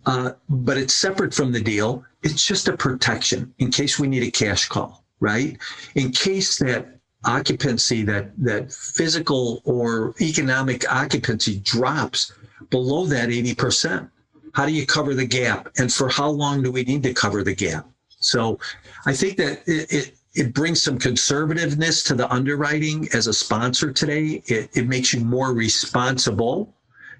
uh, 0.07 0.33
but 0.49 0.77
it's 0.77 0.95
separate 0.95 1.33
from 1.33 1.53
the 1.53 1.61
deal. 1.61 2.05
It's 2.23 2.45
just 2.45 2.69
a 2.69 2.77
protection 2.77 3.53
in 3.59 3.71
case 3.71 3.99
we 3.99 4.09
need 4.09 4.23
a 4.23 4.31
cash 4.31 4.69
call, 4.69 5.05
right? 5.21 5.57
In 5.95 6.11
case 6.11 6.59
that 6.59 6.99
occupancy, 7.25 8.03
that 8.03 8.33
that 8.39 8.73
physical 8.73 9.63
or 9.65 10.15
economic 10.21 10.91
occupancy 10.91 11.61
drops 11.61 12.33
below 12.71 13.07
that 13.07 13.29
80%. 13.29 14.09
How 14.55 14.67
do 14.67 14.73
you 14.73 14.87
cover 14.87 15.15
the 15.15 15.27
gap? 15.27 15.69
And 15.79 15.93
for 15.93 16.09
how 16.09 16.29
long 16.29 16.63
do 16.63 16.73
we 16.73 16.83
need 16.83 17.03
to 17.05 17.15
cover 17.15 17.43
the 17.43 17.55
gap? 17.55 17.89
So 18.19 18.59
I 19.07 19.15
think 19.15 19.37
that 19.39 19.63
it, 19.67 19.93
it 19.93 20.15
it 20.35 20.55
brings 20.55 20.83
some 20.83 20.99
conservativeness 20.99 22.07
to 22.07 22.15
the 22.15 22.33
underwriting 22.33 23.09
as 23.13 23.27
a 23.27 23.33
sponsor 23.33 23.93
today. 23.93 24.43
It, 24.47 24.71
it 24.75 24.89
makes 24.89 25.13
you 25.13 25.21
more 25.21 25.53
responsible. 25.53 26.75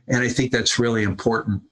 And 0.09 0.23
I 0.23 0.29
think 0.29 0.51
that's 0.53 0.79
really 0.79 1.03
important. 1.03 1.63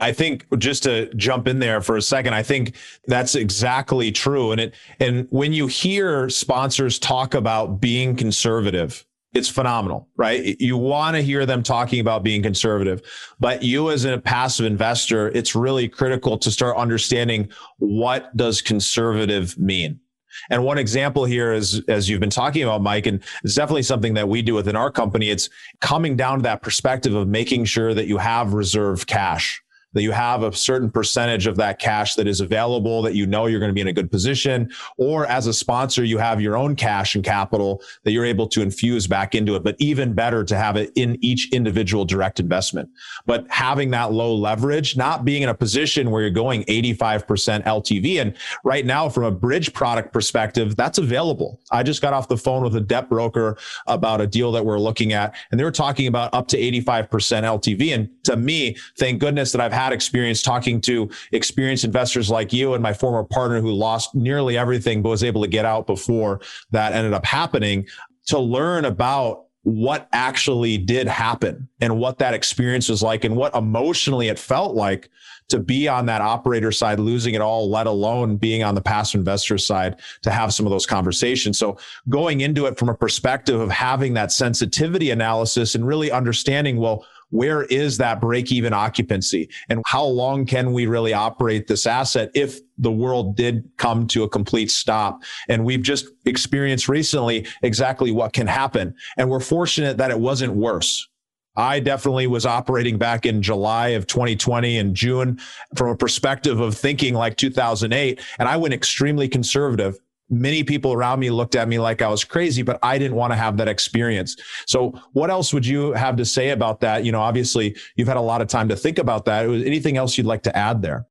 I 0.00 0.12
think 0.12 0.46
just 0.58 0.84
to 0.84 1.12
jump 1.14 1.48
in 1.48 1.58
there 1.58 1.80
for 1.80 1.96
a 1.96 2.02
second, 2.02 2.34
I 2.34 2.42
think 2.42 2.76
that's 3.06 3.34
exactly 3.34 4.12
true. 4.12 4.52
And 4.52 4.60
it, 4.60 4.74
and 5.00 5.26
when 5.30 5.52
you 5.52 5.66
hear 5.66 6.28
sponsors 6.28 6.98
talk 6.98 7.34
about 7.34 7.80
being 7.80 8.14
conservative, 8.14 9.04
it's 9.34 9.48
phenomenal, 9.48 10.08
right? 10.16 10.56
You 10.60 10.76
want 10.76 11.16
to 11.16 11.22
hear 11.22 11.46
them 11.46 11.62
talking 11.62 12.00
about 12.00 12.22
being 12.22 12.42
conservative, 12.42 13.02
but 13.38 13.62
you 13.62 13.90
as 13.90 14.04
a 14.04 14.18
passive 14.18 14.66
investor, 14.66 15.28
it's 15.28 15.54
really 15.54 15.88
critical 15.88 16.38
to 16.38 16.50
start 16.50 16.76
understanding 16.76 17.48
what 17.78 18.34
does 18.36 18.62
conservative 18.62 19.58
mean? 19.58 20.00
And 20.50 20.64
one 20.64 20.78
example 20.78 21.24
here 21.24 21.52
is, 21.52 21.82
as 21.88 22.08
you've 22.08 22.20
been 22.20 22.30
talking 22.30 22.62
about, 22.62 22.82
Mike, 22.82 23.06
and 23.06 23.22
it's 23.44 23.54
definitely 23.54 23.82
something 23.82 24.14
that 24.14 24.28
we 24.28 24.42
do 24.42 24.54
within 24.54 24.76
our 24.76 24.90
company. 24.90 25.30
It's 25.30 25.48
coming 25.80 26.16
down 26.16 26.38
to 26.38 26.42
that 26.42 26.62
perspective 26.62 27.14
of 27.14 27.28
making 27.28 27.64
sure 27.66 27.94
that 27.94 28.06
you 28.06 28.18
have 28.18 28.52
reserve 28.52 29.06
cash 29.06 29.62
that 29.94 30.02
you 30.02 30.12
have 30.12 30.42
a 30.42 30.52
certain 30.52 30.90
percentage 30.90 31.46
of 31.46 31.56
that 31.56 31.78
cash 31.78 32.14
that 32.14 32.26
is 32.26 32.40
available 32.40 33.02
that 33.02 33.14
you 33.14 33.26
know 33.26 33.46
you're 33.46 33.60
going 33.60 33.70
to 33.70 33.74
be 33.74 33.80
in 33.80 33.88
a 33.88 33.92
good 33.92 34.10
position 34.10 34.70
or 34.96 35.26
as 35.26 35.46
a 35.46 35.52
sponsor 35.52 36.04
you 36.04 36.18
have 36.18 36.40
your 36.40 36.56
own 36.56 36.76
cash 36.76 37.14
and 37.14 37.24
capital 37.24 37.82
that 38.04 38.12
you're 38.12 38.24
able 38.24 38.46
to 38.46 38.60
infuse 38.60 39.06
back 39.06 39.34
into 39.34 39.54
it. 39.54 39.64
But 39.64 39.76
even 39.78 40.12
better 40.12 40.44
to 40.44 40.56
have 40.56 40.76
it 40.76 40.92
in 40.94 41.18
each 41.20 41.52
individual 41.52 42.04
direct 42.04 42.40
investment. 42.40 42.88
But 43.26 43.46
having 43.48 43.90
that 43.90 44.12
low 44.12 44.34
leverage 44.34 44.96
not 44.96 45.24
being 45.24 45.42
in 45.42 45.48
a 45.48 45.54
position 45.54 46.10
where 46.10 46.22
you're 46.22 46.30
going 46.30 46.64
85% 46.64 47.64
LTV 47.64 48.20
and 48.20 48.36
right 48.64 48.84
now 48.84 49.08
from 49.08 49.24
a 49.24 49.30
bridge 49.30 49.72
product 49.72 50.12
perspective 50.12 50.76
that's 50.76 50.98
available. 50.98 51.60
I 51.70 51.82
just 51.82 52.02
got 52.02 52.12
off 52.12 52.28
the 52.28 52.36
phone 52.36 52.62
with 52.62 52.76
a 52.76 52.80
debt 52.80 53.08
broker 53.08 53.56
about 53.86 54.20
a 54.20 54.26
deal 54.26 54.52
that 54.52 54.64
we're 54.64 54.78
looking 54.78 55.12
at 55.12 55.34
and 55.50 55.58
they 55.58 55.64
were 55.64 55.70
talking 55.70 56.06
about 56.06 56.32
up 56.34 56.48
to 56.48 56.58
85% 56.58 57.08
LTV 57.08 57.94
and 57.94 58.08
to 58.24 58.36
me 58.36 58.76
thank 58.98 59.20
goodness 59.20 59.52
that 59.52 59.60
I've 59.60 59.72
had 59.78 59.92
experience 59.92 60.42
talking 60.42 60.80
to 60.80 61.08
experienced 61.30 61.84
investors 61.84 62.28
like 62.28 62.52
you 62.52 62.74
and 62.74 62.82
my 62.82 62.92
former 62.92 63.22
partner 63.22 63.60
who 63.60 63.70
lost 63.70 64.12
nearly 64.12 64.58
everything, 64.58 65.02
but 65.02 65.10
was 65.10 65.22
able 65.22 65.40
to 65.40 65.48
get 65.48 65.64
out 65.64 65.86
before 65.86 66.40
that 66.72 66.94
ended 66.94 67.12
up 67.12 67.24
happening 67.24 67.86
to 68.26 68.40
learn 68.40 68.84
about 68.84 69.44
what 69.62 70.08
actually 70.12 70.78
did 70.78 71.06
happen 71.06 71.68
and 71.80 71.96
what 71.96 72.18
that 72.18 72.34
experience 72.34 72.88
was 72.88 73.02
like 73.02 73.22
and 73.24 73.36
what 73.36 73.54
emotionally 73.54 74.28
it 74.28 74.38
felt 74.38 74.74
like 74.74 75.10
to 75.48 75.60
be 75.60 75.86
on 75.86 76.06
that 76.06 76.20
operator 76.20 76.72
side, 76.72 76.98
losing 76.98 77.34
it 77.34 77.40
all, 77.40 77.70
let 77.70 77.86
alone 77.86 78.36
being 78.36 78.64
on 78.64 78.74
the 78.74 78.80
passive 78.80 79.20
investor 79.20 79.58
side 79.58 80.00
to 80.22 80.30
have 80.30 80.52
some 80.52 80.66
of 80.66 80.70
those 80.70 80.86
conversations. 80.86 81.58
So 81.58 81.78
going 82.08 82.40
into 82.40 82.66
it 82.66 82.78
from 82.78 82.88
a 82.88 82.94
perspective 82.94 83.60
of 83.60 83.70
having 83.70 84.14
that 84.14 84.32
sensitivity 84.32 85.10
analysis 85.10 85.74
and 85.74 85.86
really 85.86 86.10
understanding, 86.10 86.78
well, 86.78 87.06
where 87.30 87.64
is 87.64 87.98
that 87.98 88.20
break 88.20 88.50
even 88.50 88.72
occupancy 88.72 89.48
and 89.68 89.82
how 89.86 90.04
long 90.04 90.46
can 90.46 90.72
we 90.72 90.86
really 90.86 91.12
operate 91.12 91.66
this 91.66 91.86
asset 91.86 92.30
if 92.34 92.60
the 92.78 92.90
world 92.90 93.36
did 93.36 93.68
come 93.76 94.06
to 94.08 94.22
a 94.22 94.28
complete 94.28 94.70
stop? 94.70 95.22
And 95.48 95.64
we've 95.64 95.82
just 95.82 96.06
experienced 96.24 96.88
recently 96.88 97.46
exactly 97.62 98.12
what 98.12 98.32
can 98.32 98.46
happen. 98.46 98.94
And 99.16 99.28
we're 99.28 99.40
fortunate 99.40 99.98
that 99.98 100.10
it 100.10 100.18
wasn't 100.18 100.54
worse. 100.54 101.08
I 101.56 101.80
definitely 101.80 102.28
was 102.28 102.46
operating 102.46 102.98
back 102.98 103.26
in 103.26 103.42
July 103.42 103.88
of 103.88 104.06
2020 104.06 104.78
and 104.78 104.94
June 104.94 105.40
from 105.74 105.88
a 105.88 105.96
perspective 105.96 106.60
of 106.60 106.76
thinking 106.78 107.14
like 107.14 107.36
2008. 107.36 108.20
And 108.38 108.48
I 108.48 108.56
went 108.56 108.72
extremely 108.72 109.28
conservative. 109.28 109.98
Many 110.30 110.62
people 110.62 110.92
around 110.92 111.20
me 111.20 111.30
looked 111.30 111.54
at 111.54 111.68
me 111.68 111.78
like 111.78 112.02
I 112.02 112.08
was 112.08 112.22
crazy, 112.24 112.62
but 112.62 112.78
I 112.82 112.98
didn't 112.98 113.16
want 113.16 113.32
to 113.32 113.36
have 113.36 113.56
that 113.56 113.68
experience. 113.68 114.36
So, 114.66 114.90
what 115.12 115.30
else 115.30 115.54
would 115.54 115.64
you 115.64 115.92
have 115.92 116.16
to 116.16 116.24
say 116.24 116.50
about 116.50 116.80
that? 116.80 117.04
You 117.04 117.12
know, 117.12 117.20
obviously, 117.20 117.76
you've 117.96 118.08
had 118.08 118.18
a 118.18 118.22
lot 118.22 118.42
of 118.42 118.48
time 118.48 118.68
to 118.68 118.76
think 118.76 118.98
about 118.98 119.24
that. 119.24 119.46
Anything 119.46 119.96
else 119.96 120.18
you'd 120.18 120.26
like 120.26 120.42
to 120.42 120.56
add 120.56 120.82
there? 120.82 121.06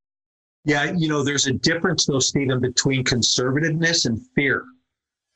Yeah, 0.66 0.92
you 0.96 1.08
know, 1.08 1.24
there's 1.24 1.48
a 1.48 1.54
difference, 1.54 2.06
though, 2.06 2.20
Stephen, 2.20 2.60
between 2.60 3.04
conservativeness 3.04 4.06
and 4.06 4.20
fear, 4.36 4.66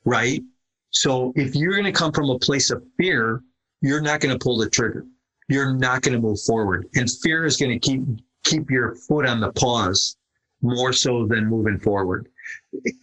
right? 0.04 0.42
So, 0.90 1.32
if 1.34 1.56
you're 1.56 1.72
going 1.72 1.84
to 1.84 1.92
come 1.92 2.12
from 2.12 2.30
a 2.30 2.38
place 2.38 2.70
of 2.70 2.84
fear, 2.98 3.42
you're 3.80 4.00
not 4.00 4.20
going 4.20 4.32
to 4.32 4.42
pull 4.42 4.58
the 4.58 4.70
trigger. 4.70 5.04
You're 5.48 5.74
not 5.74 6.02
going 6.02 6.14
to 6.14 6.20
move 6.20 6.40
forward. 6.40 6.88
And 6.94 7.10
fear 7.10 7.44
is 7.44 7.56
going 7.56 7.72
to 7.72 7.78
keep 7.78 8.02
keep 8.44 8.70
your 8.70 8.94
foot 8.94 9.26
on 9.26 9.40
the 9.40 9.52
pause 9.52 10.16
more 10.62 10.92
so 10.92 11.26
than 11.26 11.46
moving 11.46 11.78
forward. 11.78 12.28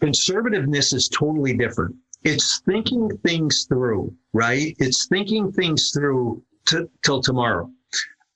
Conservativeness 0.01 0.93
is 0.93 1.09
totally 1.09 1.55
different. 1.55 1.95
It's 2.23 2.61
thinking 2.65 3.09
things 3.25 3.65
through, 3.67 4.13
right? 4.33 4.75
It's 4.79 5.07
thinking 5.07 5.51
things 5.51 5.91
through 5.91 6.43
t- 6.67 6.85
till 7.03 7.21
tomorrow, 7.21 7.71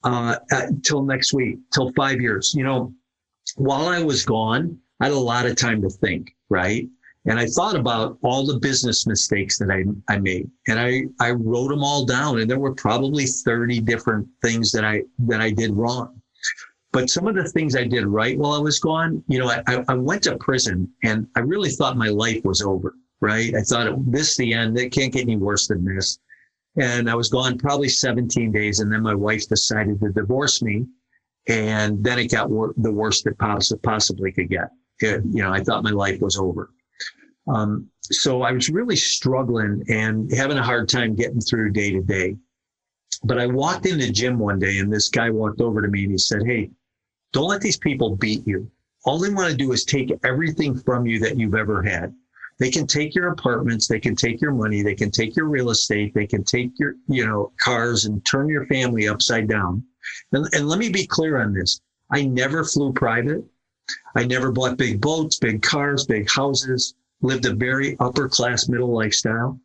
uh, 0.04 0.38
uh, 0.52 0.68
till 0.84 1.04
next 1.04 1.34
week, 1.34 1.58
till 1.74 1.92
five 1.94 2.22
years. 2.22 2.54
You 2.56 2.64
know, 2.64 2.94
while 3.56 3.88
I 3.88 4.02
was 4.02 4.26
gone, 4.26 4.78
I 5.00 5.06
had 5.06 5.14
a 5.14 5.20
lot 5.20 5.46
of 5.46 5.56
time 5.58 5.82
to 5.82 5.90
think, 5.90 6.34
right? 6.50 6.88
And 7.26 7.40
I 7.40 7.46
thought 7.46 7.76
about 7.76 8.18
all 8.22 8.46
the 8.46 8.60
business 8.60 9.08
mistakes 9.08 9.58
that 9.58 9.72
I, 9.72 9.84
I 10.14 10.20
made 10.20 10.50
and 10.68 10.78
I, 10.78 11.04
I 11.22 11.32
wrote 11.32 11.70
them 11.70 11.84
all 11.84 12.06
down 12.06 12.40
and 12.40 12.50
there 12.50 12.60
were 12.60 12.76
probably 12.76 13.26
30 13.26 13.80
different 13.82 14.28
things 14.42 14.72
that 14.74 14.84
I, 14.84 15.04
that 15.20 15.40
I 15.40 15.52
did 15.52 15.72
wrong. 15.72 16.22
But 16.94 17.10
some 17.10 17.28
of 17.28 17.34
the 17.34 17.50
things 17.50 17.76
I 17.76 17.86
did 17.86 18.06
right 18.06 18.38
while 18.38 18.54
I 18.54 18.60
was 18.60 18.80
gone, 18.80 19.24
you 19.28 19.40
know, 19.40 19.50
I, 19.50 19.84
I 19.88 19.96
went 19.96 20.22
to 20.24 20.38
prison 20.38 20.88
and 21.04 21.28
I 21.36 21.40
really 21.40 21.72
thought 21.72 21.98
my 21.98 22.10
life 22.10 22.46
was 22.46 22.62
over, 22.62 22.94
right? 23.20 23.54
I 23.56 23.62
thought 23.62 24.12
this 24.12 24.30
is 24.30 24.38
the 24.38 24.54
end. 24.54 24.78
It 24.78 24.92
can't 24.92 25.12
get 25.12 25.24
any 25.24 25.36
worse 25.36 25.68
than 25.68 25.84
this. 25.84 26.20
And 26.78 27.10
I 27.10 27.16
was 27.16 27.30
gone 27.30 27.58
probably 27.58 27.90
17 27.90 28.52
days. 28.52 28.80
And 28.80 28.94
then 28.94 29.02
my 29.02 29.16
wife 29.16 29.50
decided 29.50 30.00
to 30.02 30.12
divorce 30.12 30.62
me. 30.62 30.86
And 31.48 32.04
then 32.04 32.20
it 32.20 32.32
got 32.32 32.52
wor- 32.52 32.76
the 32.78 32.92
worst 32.92 33.26
it 33.26 33.38
possibly 33.40 34.32
could 34.32 34.50
get. 34.50 34.70
It, 35.00 35.24
you 35.26 35.42
know, 35.42 35.52
I 35.52 35.64
thought 35.64 35.84
my 35.84 35.92
life 35.92 36.22
was 36.22 36.38
over. 36.38 36.70
Um, 37.48 37.90
so 38.04 38.44
I 38.44 38.52
was 38.52 38.70
really 38.70 38.96
struggling 38.96 39.84
and 39.90 40.32
having 40.32 40.60
a 40.60 40.64
hard 40.64 40.90
time 40.90 41.16
getting 41.16 41.42
through 41.42 41.72
day 41.72 41.92
to 41.92 42.02
day. 42.02 42.38
But 43.24 43.40
I 43.40 43.48
walked 43.48 43.88
in 43.88 43.98
the 43.98 44.12
gym 44.12 44.38
one 44.38 44.60
day 44.60 44.78
and 44.78 44.94
this 44.94 45.10
guy 45.10 45.32
walked 45.32 45.60
over 45.60 45.82
to 45.82 45.88
me 45.88 46.04
and 46.04 46.12
he 46.12 46.18
said, 46.18 46.44
Hey, 46.46 46.70
don't 47.34 47.50
let 47.50 47.62
these 47.62 47.78
people 47.78 48.16
beat 48.16 48.48
you. 48.48 48.72
All 49.06 49.20
they 49.20 49.30
want 49.30 49.52
to 49.52 49.58
do 49.58 49.74
is 49.74 49.84
take 49.84 50.14
everything 50.24 50.80
from 50.80 51.06
you 51.06 51.20
that 51.20 51.38
you've 51.38 51.56
ever 51.56 51.84
had. 51.84 52.14
They 52.60 52.72
can 52.72 52.88
take 52.88 53.14
your 53.14 53.30
apartments, 53.30 53.88
they 53.88 54.00
can 54.00 54.16
take 54.16 54.40
your 54.40 54.54
money, 54.54 54.82
they 54.82 54.96
can 54.96 55.12
take 55.12 55.36
your 55.36 55.48
real 55.48 55.72
estate, 55.72 56.14
they 56.14 56.28
can 56.28 56.44
take 56.44 56.72
your, 56.80 56.96
you 57.10 57.26
know, 57.26 57.52
cars 57.60 58.06
and 58.06 58.26
turn 58.26 58.48
your 58.48 58.66
family 58.68 59.10
upside 59.10 59.50
down. 59.50 59.84
And, 60.32 60.48
and 60.54 60.70
let 60.70 60.80
me 60.80 60.90
be 60.90 61.06
clear 61.06 61.42
on 61.42 61.54
this. 61.54 61.82
I 62.12 62.24
never 62.24 62.64
flew 62.64 62.94
private. 62.94 63.44
I 64.16 64.26
never 64.26 64.52
bought 64.52 64.78
big 64.78 65.02
boats, 65.02 65.38
big 65.40 65.62
cars, 65.62 66.06
big 66.06 66.30
houses 66.30 66.94
lived 67.24 67.46
a 67.46 67.54
very 67.54 67.96
upper 68.00 68.30
class 68.30 68.70
middle 68.70 68.94
lifestyle 68.94 69.60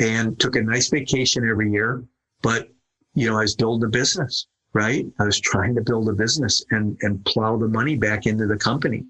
and 0.00 0.40
took 0.40 0.56
a 0.56 0.62
nice 0.62 0.88
vacation 0.88 1.48
every 1.48 1.70
year. 1.70 2.02
But, 2.42 2.70
you 3.14 3.28
know, 3.28 3.36
I 3.36 3.42
was 3.42 3.54
building 3.54 3.86
a 3.86 3.90
business, 3.90 4.48
right? 4.74 5.06
I 5.18 5.24
was 5.24 5.40
trying 5.40 5.74
to 5.76 5.80
build 5.80 6.08
a 6.08 6.12
business 6.12 6.64
and, 6.70 6.96
and 7.02 7.24
plow 7.24 7.56
the 7.56 7.68
money 7.68 7.96
back 7.96 8.26
into 8.26 8.46
the 8.46 8.56
company. 8.56 9.04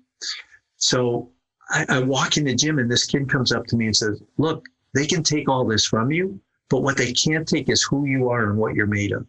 So 0.76 1.30
I, 1.70 1.86
I 1.88 1.98
walk 2.00 2.36
in 2.36 2.44
the 2.44 2.54
gym 2.54 2.78
and 2.78 2.90
this 2.90 3.06
kid 3.06 3.28
comes 3.28 3.52
up 3.52 3.66
to 3.66 3.76
me 3.76 3.86
and 3.86 3.96
says, 3.96 4.22
look, 4.38 4.64
they 4.94 5.06
can 5.06 5.22
take 5.22 5.48
all 5.48 5.64
this 5.64 5.86
from 5.86 6.12
you, 6.12 6.40
but 6.70 6.82
what 6.82 6.96
they 6.96 7.12
can't 7.12 7.48
take 7.48 7.68
is 7.68 7.82
who 7.82 8.06
you 8.06 8.28
are 8.28 8.50
and 8.50 8.58
what 8.58 8.74
you're 8.74 8.86
made 8.86 9.12
of. 9.12 9.26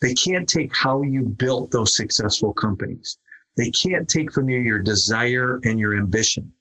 They 0.00 0.14
can't 0.14 0.48
take 0.48 0.74
how 0.74 1.02
you 1.02 1.22
built 1.22 1.70
those 1.70 1.96
successful 1.96 2.52
companies. 2.52 3.18
They 3.56 3.70
can't 3.70 4.08
take 4.08 4.32
from 4.32 4.48
you 4.48 4.58
your 4.58 4.78
desire 4.78 5.60
and 5.64 5.78
your 5.78 5.96
ambition 5.96 6.52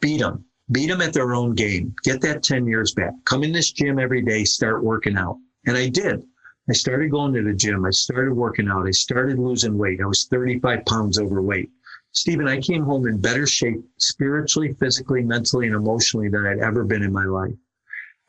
beat 0.00 0.20
them, 0.20 0.44
beat 0.72 0.88
them 0.88 1.00
at 1.00 1.12
their 1.12 1.34
own 1.34 1.54
game, 1.54 1.94
get 2.02 2.20
that 2.22 2.42
10 2.42 2.66
years 2.66 2.92
back, 2.94 3.12
come 3.24 3.44
in 3.44 3.52
this 3.52 3.72
gym 3.72 3.98
every 3.98 4.22
day, 4.22 4.44
start 4.44 4.82
working 4.82 5.16
out. 5.16 5.38
And 5.66 5.76
I 5.76 5.88
did. 5.88 6.24
I 6.70 6.72
started 6.72 7.10
going 7.10 7.34
to 7.34 7.42
the 7.42 7.52
gym. 7.52 7.84
I 7.84 7.90
started 7.90 8.32
working 8.32 8.68
out. 8.68 8.86
I 8.86 8.92
started 8.92 9.40
losing 9.40 9.76
weight. 9.76 10.00
I 10.00 10.06
was 10.06 10.26
35 10.26 10.84
pounds 10.86 11.18
overweight. 11.18 11.68
Stephen, 12.12 12.46
I 12.46 12.60
came 12.60 12.84
home 12.84 13.08
in 13.08 13.20
better 13.20 13.44
shape 13.44 13.84
spiritually, 13.98 14.72
physically, 14.78 15.24
mentally, 15.24 15.66
and 15.66 15.74
emotionally 15.74 16.28
than 16.28 16.46
I'd 16.46 16.60
ever 16.60 16.84
been 16.84 17.02
in 17.02 17.12
my 17.12 17.24
life. 17.24 17.54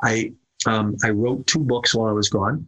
I, 0.01 0.33
um, 0.65 0.95
I 1.03 1.11
wrote 1.11 1.45
two 1.45 1.59
books 1.59 1.93
while 1.93 2.09
I 2.09 2.13
was 2.13 2.29
gone. 2.29 2.67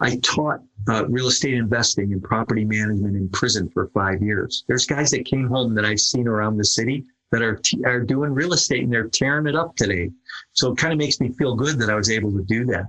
I 0.00 0.18
taught 0.18 0.60
uh, 0.88 1.08
real 1.08 1.26
estate 1.26 1.54
investing 1.54 2.12
and 2.12 2.22
property 2.22 2.64
management 2.64 3.16
in 3.16 3.28
prison 3.30 3.68
for 3.70 3.88
five 3.88 4.22
years. 4.22 4.64
There's 4.68 4.86
guys 4.86 5.10
that 5.10 5.24
came 5.24 5.48
home 5.48 5.74
that 5.74 5.84
I've 5.84 5.98
seen 5.98 6.28
around 6.28 6.58
the 6.58 6.64
city 6.64 7.04
that 7.32 7.42
are 7.42 7.56
t- 7.56 7.82
are 7.84 8.00
doing 8.00 8.32
real 8.32 8.52
estate 8.52 8.84
and 8.84 8.92
they're 8.92 9.08
tearing 9.08 9.48
it 9.48 9.56
up 9.56 9.74
today. 9.74 10.10
So 10.52 10.72
it 10.72 10.78
kind 10.78 10.92
of 10.92 10.98
makes 10.98 11.20
me 11.20 11.32
feel 11.32 11.56
good 11.56 11.80
that 11.80 11.90
I 11.90 11.96
was 11.96 12.10
able 12.10 12.30
to 12.32 12.44
do 12.44 12.64
that. 12.66 12.86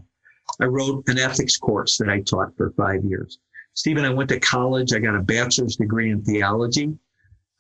I 0.60 0.66
wrote 0.66 1.04
an 1.08 1.20
ethics 1.20 1.58
course 1.58 1.98
that 1.98 2.10
I 2.10 2.22
taught 2.22 2.56
for 2.58 2.72
five 2.72 3.04
years. 3.04 3.40
Stephen, 3.74 4.06
I 4.06 4.10
went 4.10 4.30
to 4.30 4.40
college. 4.40 4.94
I 4.94 5.00
got 5.00 5.16
a 5.16 5.22
bachelor's 5.22 5.78
degree 5.78 6.12
in 6.12 6.24
theology. 6.24 6.98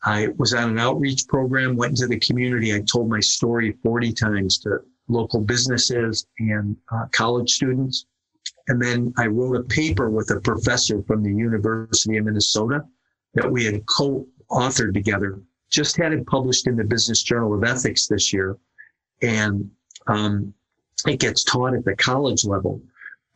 I 0.04 0.30
was 0.38 0.54
on 0.54 0.70
an 0.70 0.80
outreach 0.80 1.28
program, 1.28 1.76
went 1.76 1.92
into 1.92 2.08
the 2.08 2.20
community. 2.20 2.74
I 2.74 2.82
told 2.82 3.10
my 3.10 3.20
story 3.20 3.78
40 3.84 4.14
times 4.14 4.58
to 4.60 4.80
local 5.08 5.42
businesses 5.42 6.26
and 6.40 6.76
uh, 6.92 7.06
college 7.12 7.52
students. 7.52 8.06
And 8.68 8.82
then 8.82 9.14
I 9.18 9.28
wrote 9.28 9.58
a 9.58 9.64
paper 9.64 10.10
with 10.10 10.30
a 10.32 10.40
professor 10.40 11.02
from 11.04 11.24
the 11.24 11.34
University 11.34 12.18
of 12.18 12.26
Minnesota 12.26 12.86
that 13.34 13.52
we 13.52 13.66
had 13.66 13.86
co-authored 13.88 14.94
together 14.94 15.42
just 15.70 15.98
had 15.98 16.14
it 16.14 16.26
published 16.26 16.68
in 16.68 16.76
the 16.76 16.84
Business 16.84 17.22
Journal 17.22 17.54
of 17.54 17.64
Ethics 17.64 18.08
this 18.08 18.34
year. 18.34 18.58
And 19.22 19.70
um, 20.08 20.54
it 21.08 21.20
gets 21.20 21.44
taught 21.44 21.74
at 21.74 21.86
the 21.86 21.96
college 21.96 22.46
level 22.46 22.82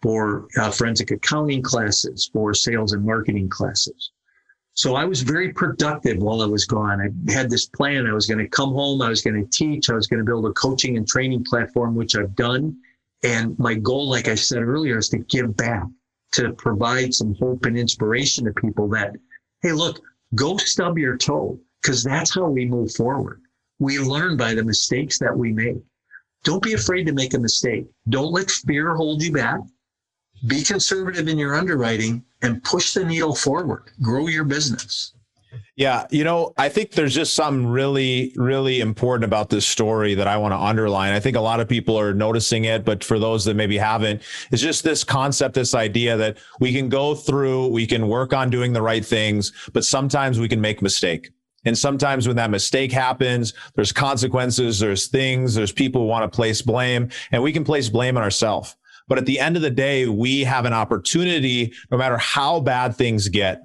for 0.01 0.47
uh, 0.57 0.69
forensic 0.69 1.11
accounting 1.11 1.61
classes, 1.61 2.29
for 2.33 2.53
sales 2.53 2.93
and 2.93 3.05
marketing 3.05 3.49
classes. 3.49 4.11
So 4.75 4.95
I 4.95 5.05
was 5.05 5.21
very 5.21 5.53
productive 5.53 6.17
while 6.17 6.41
I 6.41 6.47
was 6.47 6.65
gone. 6.65 6.99
I 6.99 7.31
had 7.31 7.49
this 7.49 7.67
plan. 7.67 8.07
I 8.07 8.13
was 8.13 8.25
going 8.25 8.39
to 8.39 8.47
come 8.47 8.73
home. 8.73 9.01
I 9.01 9.09
was 9.09 9.21
going 9.21 9.41
to 9.41 9.49
teach. 9.49 9.89
I 9.89 9.93
was 9.93 10.07
going 10.07 10.17
to 10.17 10.25
build 10.25 10.45
a 10.45 10.53
coaching 10.53 10.97
and 10.97 11.07
training 11.07 11.43
platform, 11.43 11.95
which 11.95 12.15
I've 12.15 12.35
done. 12.35 12.75
And 13.23 13.57
my 13.59 13.75
goal, 13.75 14.09
like 14.09 14.27
I 14.27 14.35
said 14.35 14.63
earlier, 14.63 14.97
is 14.97 15.09
to 15.09 15.19
give 15.19 15.55
back, 15.55 15.85
to 16.33 16.53
provide 16.53 17.13
some 17.13 17.35
hope 17.35 17.65
and 17.65 17.77
inspiration 17.77 18.45
to 18.45 18.53
people 18.53 18.89
that, 18.89 19.15
hey, 19.61 19.71
look, 19.71 20.01
go 20.35 20.57
stub 20.57 20.97
your 20.97 21.17
toe 21.17 21.59
because 21.81 22.03
that's 22.03 22.33
how 22.33 22.49
we 22.49 22.65
move 22.65 22.93
forward. 22.93 23.41
We 23.79 23.99
learn 23.99 24.37
by 24.37 24.55
the 24.55 24.63
mistakes 24.63 25.19
that 25.19 25.37
we 25.37 25.53
make. 25.53 25.77
Don't 26.43 26.61
be 26.61 26.73
afraid 26.73 27.05
to 27.05 27.13
make 27.13 27.33
a 27.33 27.39
mistake. 27.39 27.85
Don't 28.09 28.31
let 28.31 28.51
fear 28.51 28.95
hold 28.95 29.21
you 29.23 29.31
back. 29.31 29.59
Be 30.47 30.63
conservative 30.63 31.27
in 31.27 31.37
your 31.37 31.55
underwriting 31.55 32.23
and 32.41 32.63
push 32.63 32.93
the 32.93 33.05
needle 33.05 33.33
forward. 33.33 33.91
Grow 34.01 34.27
your 34.27 34.43
business. 34.43 35.13
Yeah, 35.75 36.05
you 36.11 36.23
know, 36.23 36.53
I 36.57 36.69
think 36.69 36.91
there's 36.91 37.15
just 37.15 37.33
something 37.33 37.67
really, 37.67 38.33
really 38.35 38.79
important 38.81 39.23
about 39.23 39.49
this 39.49 39.65
story 39.65 40.15
that 40.15 40.27
I 40.27 40.37
want 40.37 40.51
to 40.51 40.57
underline. 40.57 41.13
I 41.13 41.19
think 41.19 41.35
a 41.37 41.41
lot 41.41 41.59
of 41.59 41.69
people 41.69 41.97
are 41.99 42.13
noticing 42.13 42.65
it, 42.65 42.85
but 42.85 43.03
for 43.03 43.19
those 43.19 43.45
that 43.45 43.55
maybe 43.55 43.77
haven't, 43.77 44.21
it's 44.51 44.61
just 44.61 44.83
this 44.83 45.03
concept, 45.03 45.55
this 45.55 45.73
idea 45.73 46.17
that 46.17 46.37
we 46.59 46.73
can 46.73 46.89
go 46.89 47.15
through, 47.15 47.67
we 47.67 47.87
can 47.87 48.07
work 48.07 48.33
on 48.33 48.49
doing 48.49 48.73
the 48.73 48.81
right 48.81 49.05
things, 49.05 49.51
but 49.73 49.85
sometimes 49.85 50.39
we 50.39 50.47
can 50.47 50.61
make 50.61 50.81
mistake. 50.81 51.31
And 51.65 51.77
sometimes 51.77 52.27
when 52.27 52.35
that 52.37 52.49
mistake 52.49 52.91
happens, 52.91 53.53
there's 53.75 53.91
consequences, 53.91 54.79
there's 54.79 55.07
things, 55.07 55.55
there's 55.55 55.71
people 55.71 56.01
who 56.01 56.07
want 56.07 56.29
to 56.29 56.35
place 56.35 56.61
blame, 56.61 57.09
and 57.31 57.41
we 57.41 57.53
can 57.53 57.63
place 57.63 57.89
blame 57.89 58.17
on 58.17 58.23
ourselves. 58.23 58.75
But 59.07 59.17
at 59.17 59.25
the 59.25 59.39
end 59.39 59.55
of 59.55 59.61
the 59.61 59.69
day, 59.69 60.07
we 60.07 60.43
have 60.43 60.65
an 60.65 60.73
opportunity, 60.73 61.73
no 61.91 61.97
matter 61.97 62.17
how 62.17 62.59
bad 62.59 62.95
things 62.95 63.27
get, 63.27 63.61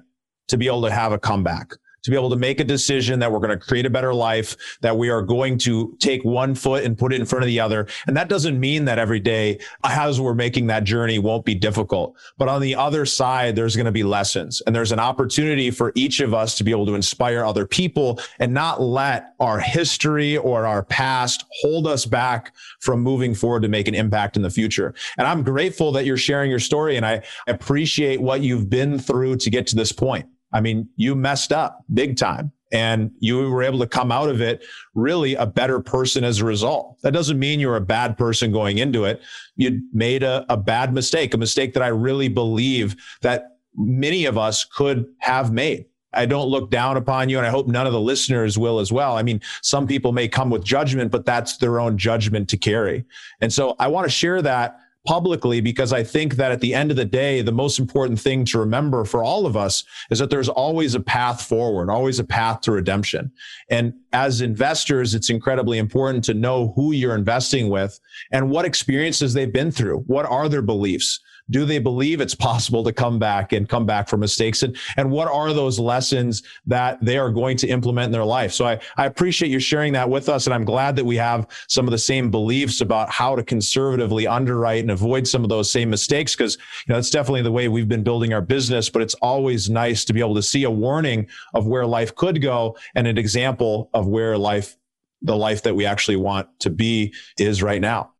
to 0.47 0.57
be 0.57 0.67
able 0.67 0.81
to 0.83 0.91
have 0.91 1.11
a 1.11 1.19
comeback, 1.19 1.73
to 2.03 2.11
be 2.11 2.17
able 2.17 2.29
to 2.29 2.35
make 2.35 2.59
a 2.59 2.63
decision 2.63 3.19
that 3.19 3.31
we're 3.31 3.39
going 3.39 3.57
to 3.57 3.57
create 3.57 3.85
a 3.85 3.89
better 3.89 4.13
life, 4.13 4.55
that 4.81 4.97
we 4.97 5.09
are 5.09 5.21
going 5.21 5.57
to 5.59 5.95
take 5.99 6.23
one 6.23 6.55
foot 6.55 6.83
and 6.83 6.97
put 6.97 7.13
it 7.13 7.19
in 7.19 7.25
front 7.25 7.43
of 7.43 7.47
the 7.47 7.59
other. 7.59 7.87
And 8.07 8.15
that 8.15 8.29
doesn't 8.29 8.59
mean 8.59 8.85
that 8.85 8.99
every 8.99 9.19
day 9.19 9.59
as 9.83 10.19
we're 10.19 10.33
making 10.33 10.67
that 10.67 10.83
journey 10.83 11.19
won't 11.19 11.45
be 11.45 11.55
difficult. 11.55 12.15
But 12.37 12.47
on 12.47 12.61
the 12.61 12.75
other 12.75 13.05
side, 13.05 13.55
there's 13.55 13.75
going 13.75 13.85
to 13.85 13.91
be 13.91 14.03
lessons 14.03 14.61
and 14.65 14.75
there's 14.75 14.91
an 14.91 14.99
opportunity 14.99 15.71
for 15.71 15.91
each 15.95 16.19
of 16.19 16.33
us 16.33 16.55
to 16.57 16.63
be 16.63 16.71
able 16.71 16.85
to 16.87 16.95
inspire 16.95 17.43
other 17.43 17.65
people 17.65 18.19
and 18.39 18.53
not 18.53 18.81
let 18.81 19.33
our 19.39 19.59
history 19.59 20.37
or 20.37 20.65
our 20.65 20.83
past 20.83 21.45
hold 21.61 21.87
us 21.87 22.05
back 22.05 22.53
from 22.79 23.01
moving 23.01 23.33
forward 23.33 23.61
to 23.61 23.67
make 23.67 23.87
an 23.87 23.95
impact 23.95 24.35
in 24.35 24.41
the 24.41 24.49
future. 24.49 24.93
And 25.17 25.27
I'm 25.27 25.43
grateful 25.43 25.91
that 25.93 26.05
you're 26.05 26.17
sharing 26.17 26.49
your 26.49 26.59
story 26.59 26.97
and 26.97 27.05
I 27.05 27.23
appreciate 27.47 28.21
what 28.21 28.41
you've 28.41 28.69
been 28.69 28.99
through 28.99 29.37
to 29.37 29.49
get 29.49 29.67
to 29.67 29.75
this 29.75 29.91
point. 29.91 30.27
I 30.51 30.61
mean, 30.61 30.89
you 30.95 31.15
messed 31.15 31.51
up 31.51 31.83
big 31.93 32.17
time 32.17 32.51
and 32.71 33.11
you 33.19 33.49
were 33.49 33.63
able 33.63 33.79
to 33.79 33.87
come 33.87 34.11
out 34.11 34.29
of 34.29 34.41
it 34.41 34.63
really 34.93 35.35
a 35.35 35.45
better 35.45 35.79
person 35.79 36.23
as 36.23 36.39
a 36.39 36.45
result. 36.45 37.01
That 37.01 37.13
doesn't 37.13 37.39
mean 37.39 37.59
you're 37.59 37.75
a 37.75 37.81
bad 37.81 38.17
person 38.17 38.51
going 38.51 38.77
into 38.77 39.05
it. 39.05 39.21
You 39.55 39.81
made 39.93 40.23
a, 40.23 40.45
a 40.49 40.57
bad 40.57 40.93
mistake, 40.93 41.33
a 41.33 41.37
mistake 41.37 41.73
that 41.73 41.83
I 41.83 41.87
really 41.87 42.27
believe 42.27 42.95
that 43.21 43.57
many 43.75 44.25
of 44.25 44.37
us 44.37 44.65
could 44.65 45.07
have 45.19 45.51
made. 45.51 45.85
I 46.13 46.25
don't 46.25 46.47
look 46.47 46.71
down 46.71 46.97
upon 46.97 47.29
you, 47.29 47.37
and 47.37 47.45
I 47.45 47.51
hope 47.51 47.67
none 47.67 47.85
of 47.85 47.93
the 47.93 48.01
listeners 48.01 48.57
will 48.57 48.79
as 48.79 48.91
well. 48.91 49.15
I 49.15 49.21
mean, 49.21 49.41
some 49.61 49.85
people 49.85 50.11
may 50.11 50.27
come 50.27 50.49
with 50.49 50.63
judgment, 50.63 51.11
but 51.11 51.25
that's 51.25 51.57
their 51.57 51.79
own 51.79 51.99
judgment 51.99 52.49
to 52.49 52.57
carry. 52.57 53.05
And 53.41 53.53
so 53.53 53.75
I 53.79 53.87
want 53.87 54.05
to 54.05 54.09
share 54.09 54.41
that 54.41 54.79
publicly 55.05 55.61
because 55.61 55.93
I 55.93 56.03
think 56.03 56.35
that 56.35 56.51
at 56.51 56.61
the 56.61 56.73
end 56.73 56.91
of 56.91 56.97
the 56.97 57.05
day, 57.05 57.41
the 57.41 57.51
most 57.51 57.79
important 57.79 58.19
thing 58.19 58.45
to 58.45 58.59
remember 58.59 59.05
for 59.05 59.23
all 59.23 59.45
of 59.45 59.55
us 59.55 59.83
is 60.11 60.19
that 60.19 60.29
there's 60.29 60.49
always 60.49 60.95
a 60.95 60.99
path 60.99 61.41
forward, 61.41 61.89
always 61.89 62.19
a 62.19 62.23
path 62.23 62.61
to 62.61 62.71
redemption. 62.71 63.31
And 63.69 63.93
as 64.13 64.41
investors, 64.41 65.13
it's 65.15 65.29
incredibly 65.29 65.77
important 65.77 66.23
to 66.25 66.33
know 66.33 66.73
who 66.75 66.91
you're 66.91 67.15
investing 67.15 67.69
with 67.69 67.99
and 68.31 68.49
what 68.49 68.65
experiences 68.65 69.33
they've 69.33 69.51
been 69.51 69.71
through. 69.71 69.99
What 70.07 70.25
are 70.25 70.49
their 70.49 70.61
beliefs? 70.61 71.19
Do 71.49 71.65
they 71.65 71.79
believe 71.79 72.21
it's 72.21 72.35
possible 72.35 72.83
to 72.83 72.93
come 72.93 73.19
back 73.19 73.53
and 73.53 73.67
come 73.67 73.85
back 73.85 74.07
from 74.07 74.21
mistakes? 74.21 74.63
And 74.63 74.77
and 74.97 75.11
what 75.11 75.27
are 75.27 75.53
those 75.53 75.79
lessons 75.79 76.43
that 76.65 77.03
they 77.03 77.17
are 77.17 77.31
going 77.31 77.57
to 77.57 77.67
implement 77.67 78.07
in 78.07 78.11
their 78.11 78.25
life? 78.25 78.53
So 78.53 78.65
i 78.65 78.79
i 78.97 79.05
appreciate 79.05 79.49
you 79.49 79.59
sharing 79.59 79.93
that 79.93 80.09
with 80.09 80.29
us 80.29 80.47
and 80.47 80.53
i'm 80.53 80.65
glad 80.65 80.95
that 80.95 81.05
we 81.05 81.15
have 81.15 81.47
some 81.67 81.87
of 81.87 81.91
the 81.91 81.97
same 81.97 82.31
beliefs 82.31 82.81
about 82.81 83.09
how 83.09 83.35
to 83.35 83.43
conservatively 83.43 84.27
underwrite 84.27 84.81
and 84.81 84.91
avoid 84.91 85.27
some 85.27 85.43
of 85.43 85.49
those 85.49 85.71
same 85.71 85.89
mistakes 85.89 86.35
because 86.35 86.55
you 86.55 86.89
know 86.89 86.95
that's 86.95 87.09
definitely 87.09 87.41
the 87.41 87.51
way 87.51 87.67
we've 87.67 87.87
been 87.87 88.03
building 88.03 88.33
our 88.33 88.41
business 88.41 88.89
but 88.89 89.01
it's 89.01 89.15
always 89.15 89.69
nice 89.69 90.05
to 90.05 90.13
be 90.13 90.19
able 90.19 90.35
to 90.35 90.43
see 90.43 90.63
a 90.63 90.71
warning 90.71 91.27
of 91.53 91.67
where 91.67 91.85
life 91.85 92.15
could 92.15 92.41
go 92.41 92.77
and 92.95 93.07
an 93.07 93.17
example 93.17 93.89
of 93.93 94.07
where 94.07 94.37
life 94.37 94.77
the 95.21 95.35
life 95.35 95.63
that 95.63 95.75
we 95.75 95.85
actually 95.85 96.15
want 96.15 96.47
to 96.59 96.69
be 96.69 97.13
is 97.37 97.61
right 97.61 97.81
now 97.81 98.11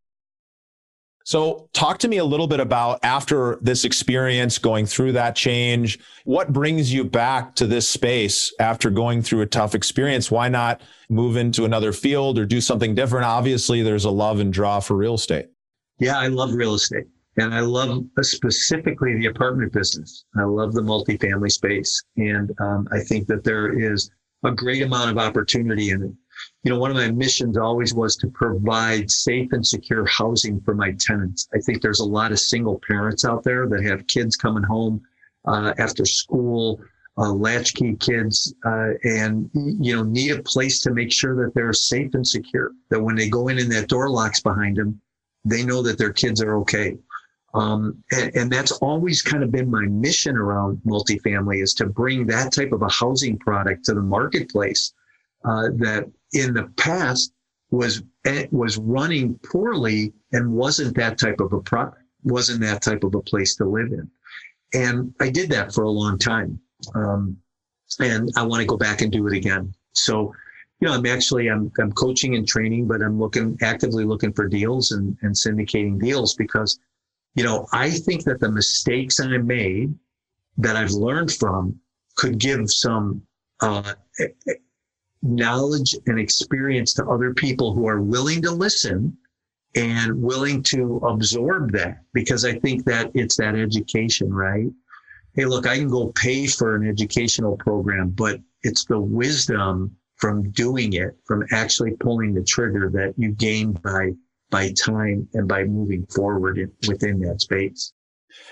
so, 1.24 1.68
talk 1.72 1.98
to 1.98 2.08
me 2.08 2.16
a 2.16 2.24
little 2.24 2.46
bit 2.46 2.60
about 2.60 2.98
after 3.02 3.58
this 3.60 3.84
experience, 3.84 4.58
going 4.58 4.86
through 4.86 5.12
that 5.12 5.36
change, 5.36 5.98
what 6.24 6.52
brings 6.52 6.92
you 6.92 7.04
back 7.04 7.54
to 7.56 7.66
this 7.66 7.88
space 7.88 8.52
after 8.58 8.88
going 8.88 9.20
through 9.20 9.42
a 9.42 9.46
tough 9.46 9.74
experience? 9.74 10.30
Why 10.30 10.48
not 10.48 10.80
move 11.10 11.36
into 11.36 11.64
another 11.64 11.92
field 11.92 12.38
or 12.38 12.46
do 12.46 12.60
something 12.60 12.94
different? 12.94 13.26
Obviously, 13.26 13.82
there's 13.82 14.06
a 14.06 14.10
love 14.10 14.40
and 14.40 14.52
draw 14.52 14.80
for 14.80 14.96
real 14.96 15.14
estate. 15.14 15.46
Yeah, 15.98 16.18
I 16.18 16.28
love 16.28 16.54
real 16.54 16.74
estate. 16.74 17.06
And 17.36 17.54
I 17.54 17.60
love 17.60 18.02
specifically 18.22 19.16
the 19.16 19.26
apartment 19.26 19.72
business. 19.72 20.24
I 20.36 20.44
love 20.44 20.72
the 20.72 20.82
multifamily 20.82 21.52
space. 21.52 22.02
And 22.16 22.50
um, 22.60 22.88
I 22.92 23.00
think 23.00 23.28
that 23.28 23.44
there 23.44 23.78
is 23.78 24.10
a 24.44 24.50
great 24.50 24.82
amount 24.82 25.10
of 25.10 25.18
opportunity 25.18 25.90
in 25.90 26.02
it 26.02 26.12
you 26.62 26.70
know, 26.70 26.78
one 26.78 26.90
of 26.90 26.96
my 26.96 27.10
missions 27.10 27.56
always 27.56 27.94
was 27.94 28.16
to 28.16 28.28
provide 28.28 29.10
safe 29.10 29.52
and 29.52 29.66
secure 29.66 30.04
housing 30.06 30.60
for 30.60 30.74
my 30.74 30.94
tenants. 30.98 31.48
I 31.54 31.58
think 31.58 31.80
there's 31.80 32.00
a 32.00 32.04
lot 32.04 32.32
of 32.32 32.38
single 32.38 32.80
parents 32.86 33.24
out 33.24 33.42
there 33.42 33.66
that 33.68 33.82
have 33.84 34.06
kids 34.06 34.36
coming 34.36 34.62
home 34.62 35.00
uh, 35.46 35.72
after 35.78 36.04
school, 36.04 36.80
uh, 37.16 37.32
latchkey 37.32 37.96
kids, 37.96 38.54
uh, 38.66 38.90
and 39.04 39.50
you 39.54 39.96
know 39.96 40.02
need 40.02 40.32
a 40.32 40.42
place 40.42 40.80
to 40.80 40.92
make 40.92 41.12
sure 41.12 41.34
that 41.36 41.54
they're 41.54 41.72
safe 41.72 42.12
and 42.14 42.26
secure. 42.26 42.72
That 42.90 43.02
when 43.02 43.16
they 43.16 43.28
go 43.28 43.48
in 43.48 43.58
and 43.58 43.72
that 43.72 43.88
door 43.88 44.10
locks 44.10 44.40
behind 44.40 44.76
them, 44.76 45.00
they 45.44 45.64
know 45.64 45.82
that 45.82 45.98
their 45.98 46.12
kids 46.12 46.42
are 46.42 46.56
okay. 46.58 46.98
Um, 47.52 48.04
and, 48.12 48.36
and, 48.36 48.52
that's 48.52 48.70
always 48.70 49.22
kind 49.22 49.42
of 49.42 49.50
been 49.50 49.68
my 49.68 49.84
mission 49.86 50.36
around 50.36 50.80
multifamily 50.86 51.64
is 51.64 51.74
to 51.74 51.86
bring 51.86 52.24
that 52.26 52.52
type 52.52 52.70
of 52.70 52.82
a 52.82 52.88
housing 52.88 53.36
product 53.38 53.84
to 53.86 53.94
the 53.94 54.00
marketplace 54.00 54.92
uh, 55.44 55.68
that 55.76 56.10
in 56.32 56.54
the 56.54 56.64
past 56.76 57.32
was 57.70 58.02
eh, 58.24 58.46
was 58.50 58.78
running 58.78 59.38
poorly 59.50 60.12
and 60.32 60.52
wasn't 60.52 60.96
that 60.96 61.18
type 61.18 61.40
of 61.40 61.52
a 61.52 61.92
wasn't 62.24 62.60
that 62.60 62.82
type 62.82 63.04
of 63.04 63.14
a 63.14 63.22
place 63.22 63.56
to 63.56 63.64
live 63.64 63.92
in. 63.92 64.10
And 64.74 65.14
I 65.20 65.30
did 65.30 65.50
that 65.50 65.72
for 65.72 65.84
a 65.84 65.90
long 65.90 66.18
time. 66.18 66.60
Um, 66.94 67.36
and 67.98 68.30
I 68.36 68.42
want 68.44 68.60
to 68.60 68.66
go 68.66 68.76
back 68.76 69.00
and 69.00 69.10
do 69.10 69.26
it 69.26 69.36
again. 69.36 69.74
So, 69.92 70.32
you 70.80 70.88
know, 70.88 70.94
I'm 70.94 71.06
actually 71.06 71.48
I'm 71.48 71.72
I'm 71.80 71.92
coaching 71.92 72.36
and 72.36 72.46
training, 72.46 72.86
but 72.86 73.02
I'm 73.02 73.18
looking 73.18 73.58
actively 73.62 74.04
looking 74.04 74.32
for 74.32 74.46
deals 74.46 74.92
and, 74.92 75.16
and 75.22 75.34
syndicating 75.34 76.00
deals 76.00 76.34
because, 76.34 76.78
you 77.34 77.44
know, 77.44 77.66
I 77.72 77.90
think 77.90 78.24
that 78.24 78.40
the 78.40 78.50
mistakes 78.50 79.20
I 79.20 79.38
made 79.38 79.94
that 80.58 80.76
I've 80.76 80.92
learned 80.92 81.32
from 81.32 81.78
could 82.16 82.38
give 82.38 82.70
some 82.70 83.22
uh, 83.60 83.94
knowledge 85.22 85.94
and 86.06 86.18
experience 86.18 86.94
to 86.94 87.06
other 87.06 87.34
people 87.34 87.74
who 87.74 87.86
are 87.86 88.00
willing 88.00 88.40
to 88.42 88.50
listen 88.50 89.16
and 89.76 90.20
willing 90.20 90.62
to 90.62 90.96
absorb 91.04 91.72
that 91.72 91.98
because 92.12 92.44
I 92.44 92.58
think 92.58 92.84
that 92.86 93.10
it's 93.14 93.36
that 93.36 93.54
education, 93.54 94.32
right? 94.32 94.66
Hey, 95.34 95.44
look, 95.44 95.66
I 95.66 95.76
can 95.76 95.88
go 95.88 96.08
pay 96.08 96.46
for 96.46 96.74
an 96.74 96.88
educational 96.88 97.56
program, 97.56 98.10
but 98.10 98.40
it's 98.62 98.84
the 98.84 98.98
wisdom 98.98 99.96
from 100.16 100.50
doing 100.50 100.94
it, 100.94 101.16
from 101.24 101.44
actually 101.52 101.92
pulling 101.92 102.34
the 102.34 102.42
trigger 102.42 102.90
that 102.90 103.14
you 103.16 103.32
gain 103.32 103.72
by 103.72 104.12
by 104.50 104.72
time 104.72 105.28
and 105.34 105.46
by 105.46 105.62
moving 105.62 106.04
forward 106.06 106.58
in, 106.58 106.72
within 106.88 107.20
that 107.20 107.40
space. 107.40 107.92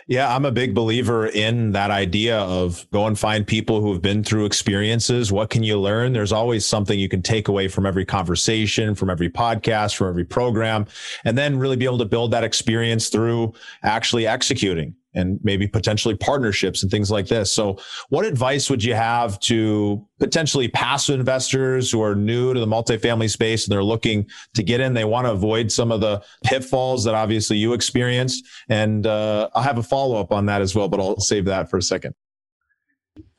Yeah, 0.06 0.34
I'm 0.34 0.44
a 0.44 0.52
big 0.52 0.74
believer 0.74 1.26
in 1.26 1.72
that 1.72 1.90
idea 1.90 2.38
of 2.38 2.86
go 2.90 3.06
and 3.06 3.18
find 3.18 3.46
people 3.46 3.80
who 3.80 3.92
have 3.92 4.02
been 4.02 4.24
through 4.24 4.46
experiences. 4.46 5.30
What 5.30 5.50
can 5.50 5.62
you 5.62 5.78
learn? 5.80 6.12
There's 6.12 6.32
always 6.32 6.64
something 6.64 6.98
you 6.98 7.08
can 7.08 7.22
take 7.22 7.48
away 7.48 7.68
from 7.68 7.86
every 7.86 8.04
conversation, 8.04 8.94
from 8.94 9.10
every 9.10 9.30
podcast, 9.30 9.96
from 9.96 10.08
every 10.08 10.24
program, 10.24 10.86
and 11.24 11.36
then 11.36 11.58
really 11.58 11.76
be 11.76 11.84
able 11.84 11.98
to 11.98 12.04
build 12.04 12.30
that 12.32 12.44
experience 12.44 13.08
through 13.08 13.52
actually 13.82 14.26
executing 14.26 14.94
and 15.14 15.40
maybe 15.42 15.66
potentially 15.66 16.14
partnerships 16.14 16.82
and 16.82 16.90
things 16.90 17.10
like 17.10 17.26
this. 17.26 17.52
So, 17.52 17.78
what 18.08 18.24
advice 18.24 18.68
would 18.70 18.84
you 18.84 18.94
have 18.94 19.40
to 19.40 20.06
potentially 20.18 20.68
passive 20.68 21.18
investors 21.18 21.90
who 21.90 22.02
are 22.02 22.14
new 22.14 22.54
to 22.54 22.60
the 22.60 22.66
multifamily 22.66 23.30
space 23.30 23.66
and 23.66 23.72
they're 23.72 23.82
looking 23.82 24.26
to 24.54 24.62
get 24.62 24.80
in? 24.80 24.94
They 24.94 25.04
want 25.04 25.26
to 25.26 25.32
avoid 25.32 25.72
some 25.72 25.90
of 25.90 26.00
the 26.00 26.22
pitfalls 26.44 27.04
that 27.04 27.14
obviously 27.14 27.56
you 27.56 27.72
experienced. 27.72 28.46
And 28.68 29.06
uh, 29.06 29.48
I'll 29.54 29.62
have 29.62 29.78
a 29.78 29.82
follow 29.82 30.20
up 30.20 30.32
on 30.32 30.46
that 30.46 30.60
as 30.60 30.74
well, 30.74 30.88
but 30.88 31.00
I'll 31.00 31.20
save 31.20 31.44
that 31.46 31.70
for 31.70 31.78
a 31.78 31.82
second. 31.82 32.14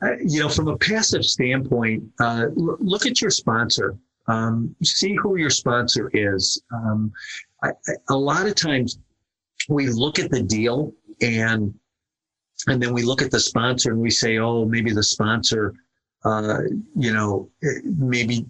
Uh, 0.01 0.15
you 0.23 0.39
know, 0.39 0.49
from 0.49 0.67
a 0.67 0.77
passive 0.77 1.25
standpoint, 1.25 2.03
uh, 2.19 2.45
l- 2.58 2.77
look 2.79 3.05
at 3.05 3.21
your 3.21 3.32
sponsor. 3.32 3.97
Um, 4.27 4.75
see 4.84 5.15
who 5.15 5.38
your 5.38 5.49
sponsor 5.49 6.10
is. 6.13 6.62
Um, 6.71 7.12
I, 7.63 7.69
I, 7.69 7.93
a 8.10 8.15
lot 8.15 8.45
of 8.45 8.55
times 8.55 8.99
we 9.67 9.89
look 9.89 10.19
at 10.19 10.32
the 10.32 10.41
deal 10.41 10.93
and 11.21 11.73
and 12.67 12.82
then 12.82 12.93
we 12.93 13.03
look 13.03 13.21
at 13.21 13.32
the 13.32 13.39
sponsor 13.39 13.91
and 13.91 14.01
we 14.01 14.10
say, 14.10 14.38
oh, 14.38 14.65
maybe 14.65 14.91
the 14.91 15.03
sponsor, 15.03 15.73
uh, 16.25 16.60
you 16.95 17.13
know, 17.13 17.49
maybe 17.84 18.45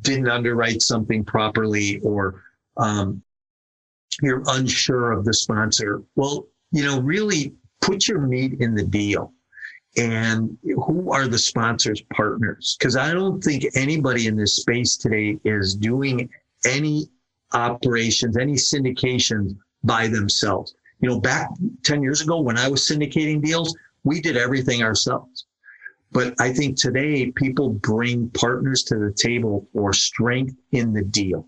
didn't 0.00 0.28
underwrite 0.28 0.82
something 0.82 1.24
properly, 1.24 2.00
or 2.00 2.42
um, 2.78 3.22
you're 4.22 4.42
unsure 4.48 5.12
of 5.12 5.24
the 5.24 5.34
sponsor. 5.34 6.02
Well, 6.16 6.46
you 6.72 6.82
know, 6.82 7.00
really 7.00 7.54
put 7.80 8.08
your 8.08 8.20
meat 8.20 8.60
in 8.60 8.74
the 8.74 8.84
deal. 8.84 9.32
And 9.96 10.56
who 10.64 11.12
are 11.12 11.28
the 11.28 11.38
sponsors' 11.38 12.02
partners? 12.14 12.76
Because 12.78 12.96
I 12.96 13.12
don't 13.12 13.44
think 13.44 13.66
anybody 13.74 14.26
in 14.26 14.36
this 14.36 14.56
space 14.56 14.96
today 14.96 15.38
is 15.44 15.74
doing 15.74 16.30
any 16.64 17.08
operations, 17.52 18.38
any 18.38 18.54
syndications 18.54 19.54
by 19.84 20.08
themselves. 20.08 20.74
You 21.02 21.10
know, 21.10 21.20
back 21.20 21.50
10 21.82 22.02
years 22.02 22.22
ago 22.22 22.40
when 22.40 22.56
I 22.56 22.68
was 22.68 22.88
syndicating 22.88 23.42
deals, 23.42 23.76
we 24.04 24.20
did 24.20 24.36
everything 24.36 24.82
ourselves. 24.82 25.46
But 26.12 26.34
I 26.40 26.52
think 26.52 26.76
today 26.76 27.30
people 27.32 27.70
bring 27.70 28.30
partners 28.30 28.82
to 28.84 28.96
the 28.96 29.12
table 29.12 29.68
for 29.72 29.92
strength 29.92 30.54
in 30.70 30.92
the 30.92 31.02
deal. 31.02 31.46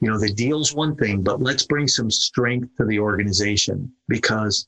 You 0.00 0.10
know, 0.10 0.18
the 0.18 0.32
deal's 0.32 0.74
one 0.74 0.96
thing, 0.96 1.22
but 1.22 1.40
let's 1.40 1.66
bring 1.66 1.88
some 1.88 2.10
strength 2.10 2.70
to 2.78 2.86
the 2.86 2.98
organization 2.98 3.92
because 4.08 4.66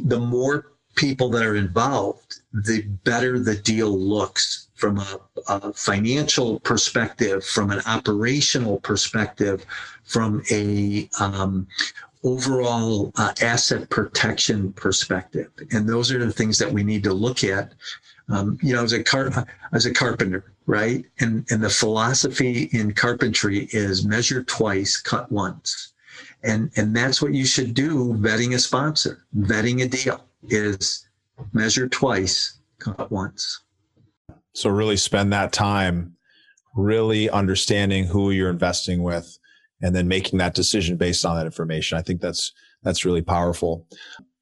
the 0.00 0.20
more 0.20 0.72
people 0.94 1.28
that 1.30 1.44
are 1.44 1.56
involved, 1.56 2.40
the 2.52 2.82
better 3.04 3.38
the 3.38 3.56
deal 3.56 3.98
looks 3.98 4.68
from 4.74 4.98
a, 4.98 5.20
a 5.48 5.72
financial 5.72 6.60
perspective, 6.60 7.44
from 7.44 7.70
an 7.70 7.80
operational 7.86 8.78
perspective, 8.80 9.64
from 10.04 10.42
a 10.50 11.08
um, 11.18 11.66
overall 12.24 13.12
uh, 13.16 13.32
asset 13.40 13.88
protection 13.90 14.72
perspective. 14.74 15.50
And 15.72 15.88
those 15.88 16.12
are 16.12 16.24
the 16.24 16.32
things 16.32 16.58
that 16.58 16.70
we 16.70 16.82
need 16.82 17.02
to 17.04 17.12
look 17.12 17.44
at. 17.44 17.72
Um, 18.28 18.58
you 18.62 18.72
know, 18.74 18.84
as 18.84 18.92
a 18.92 19.02
car, 19.02 19.46
as 19.72 19.84
a 19.84 19.92
carpenter, 19.92 20.52
right? 20.66 21.04
And 21.20 21.44
and 21.50 21.62
the 21.62 21.68
philosophy 21.68 22.68
in 22.72 22.92
carpentry 22.94 23.68
is 23.72 24.06
measure 24.06 24.42
twice, 24.44 24.96
cut 24.96 25.30
once. 25.30 25.92
And 26.42 26.70
and 26.76 26.94
that's 26.94 27.20
what 27.20 27.34
you 27.34 27.44
should 27.44 27.74
do 27.74 28.14
vetting 28.14 28.54
a 28.54 28.58
sponsor, 28.58 29.24
vetting 29.36 29.82
a 29.82 29.88
deal 29.88 30.24
is 30.48 31.08
measure 31.52 31.88
twice, 31.88 32.58
cut 32.78 33.10
once. 33.10 33.60
So 34.54 34.70
really 34.70 34.96
spend 34.96 35.32
that 35.32 35.52
time 35.52 36.16
really 36.74 37.28
understanding 37.28 38.06
who 38.06 38.30
you're 38.30 38.50
investing 38.50 39.02
with 39.02 39.38
and 39.82 39.94
then 39.94 40.08
making 40.08 40.38
that 40.38 40.54
decision 40.54 40.96
based 40.96 41.24
on 41.26 41.36
that 41.36 41.46
information. 41.46 41.98
I 41.98 42.02
think 42.02 42.20
that's 42.20 42.52
that's 42.82 43.04
really 43.04 43.22
powerful. 43.22 43.86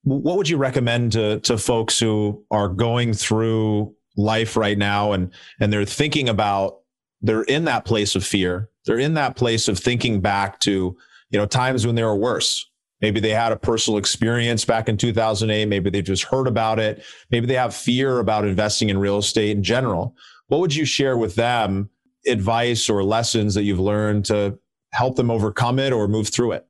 What 0.02 0.36
would 0.36 0.48
you 0.48 0.56
recommend 0.56 1.12
to 1.12 1.40
to 1.40 1.58
folks 1.58 1.98
who 1.98 2.44
are 2.50 2.68
going 2.68 3.12
through 3.12 3.94
life 4.16 4.56
right 4.56 4.78
now 4.78 5.12
and 5.12 5.32
and 5.60 5.72
they're 5.72 5.84
thinking 5.84 6.28
about 6.28 6.80
they're 7.22 7.42
in 7.42 7.64
that 7.64 7.84
place 7.84 8.14
of 8.14 8.24
fear. 8.24 8.70
They're 8.86 8.98
in 8.98 9.14
that 9.14 9.36
place 9.36 9.68
of 9.68 9.78
thinking 9.78 10.20
back 10.20 10.58
to, 10.60 10.96
you 11.30 11.38
know, 11.38 11.46
times 11.46 11.86
when 11.86 11.94
they 11.94 12.02
were 12.02 12.16
worse. 12.16 12.66
Maybe 13.00 13.20
they 13.20 13.30
had 13.30 13.52
a 13.52 13.56
personal 13.56 13.98
experience 13.98 14.64
back 14.64 14.88
in 14.88 14.96
2008. 14.96 15.66
Maybe 15.66 15.90
they've 15.90 16.04
just 16.04 16.24
heard 16.24 16.46
about 16.46 16.78
it. 16.78 17.02
Maybe 17.30 17.46
they 17.46 17.54
have 17.54 17.74
fear 17.74 18.18
about 18.18 18.46
investing 18.46 18.90
in 18.90 18.98
real 18.98 19.18
estate 19.18 19.56
in 19.56 19.62
general. 19.62 20.14
What 20.48 20.60
would 20.60 20.74
you 20.74 20.84
share 20.84 21.16
with 21.16 21.34
them 21.34 21.88
advice 22.26 22.90
or 22.90 23.02
lessons 23.02 23.54
that 23.54 23.62
you've 23.62 23.80
learned 23.80 24.26
to 24.26 24.58
help 24.92 25.16
them 25.16 25.30
overcome 25.30 25.78
it 25.78 25.92
or 25.92 26.08
move 26.08 26.28
through 26.28 26.52
it? 26.52 26.66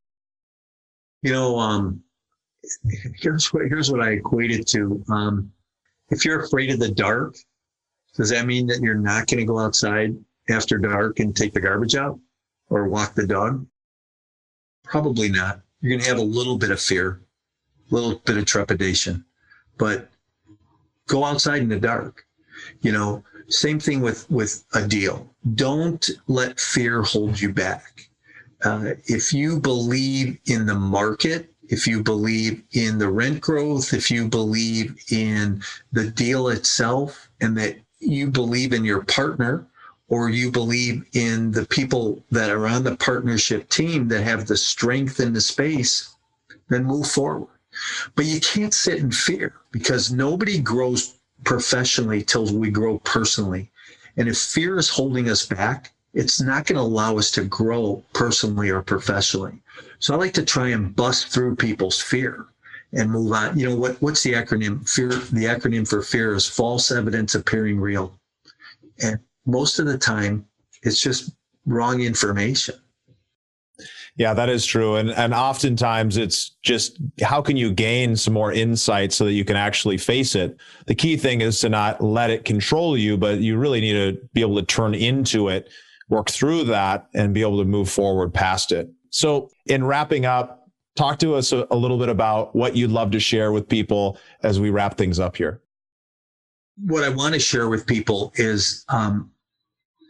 You 1.23 1.33
know, 1.33 1.59
um, 1.59 2.03
here's 3.17 3.53
what 3.53 3.67
here's 3.67 3.91
what 3.91 4.01
I 4.01 4.13
equate 4.13 4.51
it 4.51 4.67
to. 4.69 5.03
Um, 5.09 5.53
if 6.11 6.25
you're 6.25 6.43
afraid 6.43 6.71
of 6.71 6.79
the 6.79 6.91
dark, 6.91 7.37
does 8.17 8.31
that 8.31 8.47
mean 8.47 8.67
that 8.69 8.81
you're 8.81 8.95
not 8.95 9.27
going 9.27 9.41
to 9.41 9.45
go 9.45 9.59
outside 9.59 10.17
after 10.49 10.79
dark 10.79 11.21
and 11.21 11.37
take 11.37 11.53
the 11.53 11.61
garbage 11.61 11.95
out 11.95 12.19
or 12.69 12.89
walk 12.89 13.15
the 13.15 13.27
dog? 13.27 13.67
Probably 14.85 15.29
not. 15.29 15.61
You're 15.81 15.91
going 15.91 16.03
to 16.03 16.09
have 16.09 16.19
a 16.19 16.23
little 16.23 16.59
bit 16.59 16.71
of 16.71 16.81
fear, 16.81 17.23
a 17.91 17.95
little 17.95 18.17
bit 18.25 18.37
of 18.37 18.45
trepidation, 18.45 19.25
but 19.79 20.11
go 21.07 21.25
outside 21.25 21.63
in 21.63 21.69
the 21.69 21.79
dark. 21.79 22.27
You 22.83 22.93
know, 22.93 23.25
same 23.49 23.81
thing 23.81 24.01
with 24.01 24.31
with 24.31 24.65
a 24.75 24.87
deal. 24.87 25.35
Don't 25.55 26.09
let 26.29 26.61
fear 26.61 27.03
hold 27.03 27.41
you 27.41 27.53
back. 27.53 28.10
Uh, 28.63 28.93
if 29.07 29.33
you 29.33 29.59
believe 29.59 30.39
in 30.47 30.67
the 30.67 30.75
market, 30.75 31.53
if 31.69 31.87
you 31.87 32.03
believe 32.03 32.63
in 32.73 32.99
the 32.99 33.09
rent 33.09 33.41
growth, 33.41 33.95
if 33.95 34.11
you 34.11 34.29
believe 34.29 35.03
in 35.11 35.63
the 35.93 36.11
deal 36.11 36.49
itself, 36.49 37.31
and 37.41 37.57
that 37.57 37.77
you 38.01 38.27
believe 38.29 38.73
in 38.73 38.85
your 38.85 39.03
partner, 39.03 39.67
or 40.09 40.29
you 40.29 40.51
believe 40.51 41.05
in 41.13 41.53
the 41.53 41.65
people 41.67 42.23
that 42.31 42.51
are 42.51 42.67
on 42.67 42.83
the 42.83 42.97
partnership 42.97 43.69
team 43.69 44.09
that 44.09 44.23
have 44.23 44.47
the 44.47 44.57
strength 44.57 45.21
in 45.21 45.33
the 45.33 45.41
space, 45.41 46.17
then 46.69 46.85
move 46.85 47.07
forward. 47.07 47.49
But 48.17 48.25
you 48.25 48.41
can't 48.41 48.75
sit 48.75 48.99
in 48.99 49.13
fear 49.13 49.55
because 49.71 50.11
nobody 50.11 50.59
grows 50.59 51.21
professionally 51.45 52.23
till 52.23 52.53
we 52.53 52.71
grow 52.71 52.99
personally. 52.99 53.71
And 54.17 54.29
if 54.29 54.37
fear 54.37 54.77
is 54.77 54.89
holding 54.89 55.31
us 55.31 55.47
back, 55.47 55.93
it's 56.15 56.41
not 56.41 56.67
going 56.67 56.77
to 56.77 56.83
allow 56.83 57.19
us 57.19 57.31
to 57.33 57.45
grow 57.45 58.03
personally 58.13 58.71
or 58.71 58.83
professionally. 58.83 59.61
So 59.99 60.15
I 60.15 60.17
like 60.17 60.35
to 60.35 60.45
try 60.45 60.69
and 60.69 60.95
bust 60.95 61.29
through 61.29 61.57
people's 61.57 62.01
fear 62.01 62.47
and 62.93 63.11
move 63.11 63.33
on. 63.33 63.59
You 63.59 63.69
know 63.69 63.77
what? 63.77 64.01
What's 64.03 64.23
the 64.23 64.33
acronym? 64.33 64.89
Fear. 64.89 65.09
The 65.09 65.47
acronym 65.47 65.89
for 65.89 66.03
fear 66.03 66.35
is 66.35 66.49
false 66.49 66.91
evidence 66.91 67.35
appearing 67.35 67.79
real, 67.79 68.19
and 69.03 69.19
most 69.47 69.79
of 69.79 69.87
the 69.87 69.99
time, 69.99 70.45
it's 70.83 71.01
just 71.01 71.33
wrong 71.67 72.01
information. 72.01 72.75
Yeah, 74.17 74.35
that 74.35 74.49
is 74.49 74.67
true. 74.67 74.97
And 74.97 75.11
and 75.11 75.33
oftentimes 75.33 76.17
it's 76.17 76.51
just 76.63 76.99
how 77.23 77.41
can 77.41 77.57
you 77.57 77.73
gain 77.73 78.17
some 78.17 78.35
more 78.35 78.53
insight 78.53 79.13
so 79.13 79.25
that 79.25 79.33
you 79.33 79.45
can 79.45 79.57
actually 79.57 79.99
face 79.99 80.35
it? 80.35 80.57
The 80.87 80.95
key 80.95 81.17
thing 81.17 81.41
is 81.41 81.61
to 81.61 81.69
not 81.69 82.03
let 82.03 82.31
it 82.31 82.45
control 82.45 82.99
you, 82.99 83.17
but 83.17 83.39
you 83.39 83.57
really 83.57 83.81
need 83.81 83.93
to 83.93 84.29
be 84.35 84.41
able 84.41 84.57
to 84.57 84.65
turn 84.65 84.95
into 84.95 85.49
it 85.49 85.71
work 86.11 86.29
through 86.29 86.65
that 86.65 87.09
and 87.15 87.33
be 87.33 87.41
able 87.41 87.59
to 87.59 87.65
move 87.65 87.89
forward 87.89 88.35
past 88.35 88.73
it. 88.73 88.91
So, 89.11 89.51
in 89.67 89.85
wrapping 89.85 90.27
up, 90.27 90.69
talk 90.97 91.19
to 91.21 91.35
us 91.35 91.53
a, 91.53 91.67
a 91.71 91.77
little 91.77 91.99
bit 91.99 92.09
about 92.09 92.55
what 92.55 92.77
you'd 92.77 92.91
love 92.91 93.11
to 93.13 93.21
share 93.21 93.53
with 93.53 93.69
people 93.69 94.19
as 94.43 94.61
we 94.61 94.71
wrap 94.71 94.99
things 94.99 95.19
up 95.19 95.37
here. 95.37 95.63
What 96.85 97.05
I 97.05 97.09
want 97.09 97.35
to 97.35 97.41
share 97.41 97.69
with 97.69 97.87
people 97.87 98.33
is 98.37 98.85
um, 98.89 99.31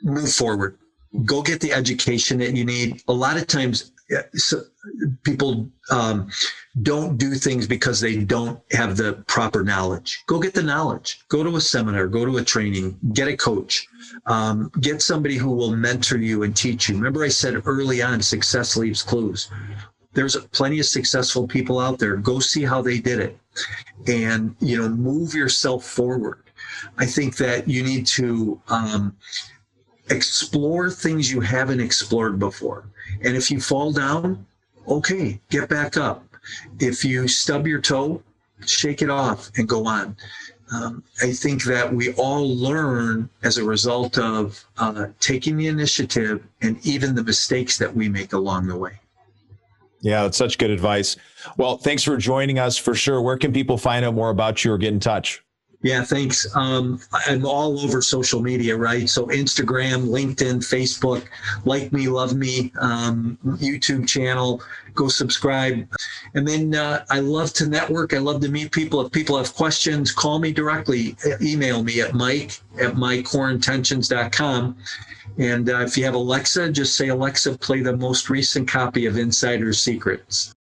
move 0.03 0.33
forward. 0.33 0.79
Go 1.25 1.43
get 1.43 1.61
the 1.61 1.73
education 1.73 2.39
that 2.39 2.57
you 2.57 2.65
need. 2.65 3.03
A 3.09 3.13
lot 3.13 3.37
of 3.37 3.47
times, 3.47 3.93
so 4.35 4.63
people 5.25 5.69
um, 5.91 6.31
don't 6.83 7.17
do 7.17 7.35
things 7.35 7.67
because 7.67 8.01
they 8.01 8.17
don't 8.17 8.61
have 8.73 8.97
the 8.97 9.25
proper 9.27 9.65
knowledge. 9.65 10.23
Go 10.27 10.39
get 10.39 10.55
the 10.55 10.63
knowledge. 10.63 11.25
Go 11.29 11.43
to 11.43 11.57
a 11.57 11.61
seminar. 11.61 12.07
Go 12.07 12.25
to 12.25 12.37
a 12.37 12.45
training. 12.45 12.99
Get 13.13 13.29
a 13.29 13.37
coach. 13.37 13.89
Um, 14.27 14.71
get 14.81 15.03
somebody 15.03 15.37
who 15.37 15.51
will 15.51 15.75
mentor 15.75 16.19
you 16.19 16.43
and 16.43 16.57
teach 16.57 16.89
you. 16.89 16.97
Remember, 16.97 17.25
I 17.25 17.29
said 17.29 17.63
early 17.67 18.03
on, 18.03 18.23
success 18.23 18.77
leaves 18.77 19.03
clues. 19.03 19.51
There's 20.13 20.37
plenty 20.37 20.81
of 20.81 20.87
successful 20.87 21.47
people 21.47 21.79
out 21.79 21.99
there. 21.99 22.17
Go 22.17 22.41
see 22.41 22.65
how 22.65 22.83
they 22.83 22.99
did 22.99 23.21
it, 23.21 23.39
and 24.07 24.57
you 24.61 24.79
know, 24.79 24.89
move 24.89 25.35
yourself 25.35 25.85
forward. 25.85 26.43
I 26.99 27.07
think 27.07 27.37
that 27.37 27.69
you 27.69 27.83
need 27.83 28.07
to 28.09 28.61
um, 28.69 29.17
explore 30.09 30.91
things 30.91 31.31
you 31.31 31.41
haven't 31.41 31.81
explored 31.81 32.39
before. 32.39 32.85
And 33.23 33.37
if 33.37 33.51
you 33.51 33.61
fall 33.61 33.93
down, 33.93 34.47
okay, 34.89 35.41
get 35.51 35.69
back 35.69 35.97
up. 35.97 36.25
If 36.79 37.05
you 37.05 37.29
stub 37.29 37.67
your 37.67 37.81
toe, 37.81 38.23
shake 38.67 39.03
it 39.03 39.11
off 39.11 39.51
and 39.57 39.69
go 39.69 39.87
on. 39.87 40.17
Um, 40.73 41.03
I 41.21 41.33
think 41.33 41.65
that 41.65 41.93
we 41.93 42.13
all 42.13 42.57
learn 42.57 43.29
as 43.43 43.59
a 43.59 43.65
result 43.65 44.19
of 44.19 44.65
uh, 44.79 45.09
taking 45.19 45.57
the 45.57 45.67
initiative 45.67 46.45
and 46.63 46.79
even 46.87 47.15
the 47.15 47.25
mistakes 47.25 47.77
that 47.79 47.95
we 47.95 48.09
make 48.09 48.33
along 48.33 48.69
the 48.69 48.77
way. 48.77 48.93
Yeah, 50.01 50.23
that's 50.23 50.39
such 50.39 50.59
good 50.59 50.71
advice. 50.71 51.17
Well, 51.57 51.77
thanks 51.77 52.03
for 52.03 52.17
joining 52.17 52.59
us 52.59 52.77
for 52.77 52.95
sure. 52.95 53.21
Where 53.21 53.37
can 53.37 53.53
people 53.53 53.77
find 53.77 54.05
out 54.05 54.15
more 54.15 54.31
about 54.31 54.65
you 54.65 54.73
or 54.73 54.79
get 54.79 54.93
in 54.93 55.01
touch? 55.01 55.43
Yeah, 55.83 56.03
thanks. 56.03 56.47
Um, 56.55 57.01
I'm 57.27 57.47
all 57.47 57.81
over 57.81 58.03
social 58.03 58.43
media, 58.43 58.77
right? 58.77 59.09
So 59.09 59.27
Instagram, 59.29 60.09
LinkedIn, 60.09 60.59
Facebook, 60.59 61.25
like 61.65 61.91
me, 61.91 62.07
love 62.07 62.35
me, 62.37 62.71
um, 62.79 63.39
YouTube 63.45 64.07
channel, 64.07 64.63
go 64.95 65.09
subscribe. 65.09 65.89
And 66.35 66.47
then 66.47 66.75
uh, 66.75 67.07
I 67.09 67.21
love 67.21 67.55
to 67.55 67.67
network. 67.67 68.13
I 68.13 68.19
love 68.19 68.43
to 68.43 68.51
meet 68.51 68.73
people. 68.73 69.01
If 69.01 69.11
people 69.11 69.39
have 69.39 69.55
questions, 69.55 70.13
call 70.13 70.39
me 70.39 70.53
directly, 70.53 71.17
email 71.41 71.83
me 71.83 72.03
at 72.03 72.13
mike 72.15 72.61
at 72.79 72.95
mycoreintentions.com. 72.95 74.77
And 75.39 75.71
uh, 75.71 75.81
if 75.81 75.97
you 75.97 76.05
have 76.05 76.15
Alexa, 76.15 76.73
just 76.73 76.95
say, 76.97 77.09
Alexa, 77.09 77.57
play 77.57 77.81
the 77.81 77.97
most 77.97 78.29
recent 78.29 78.69
copy 78.69 79.07
of 79.07 79.17
Insider 79.17 79.73
Secrets. 79.73 80.55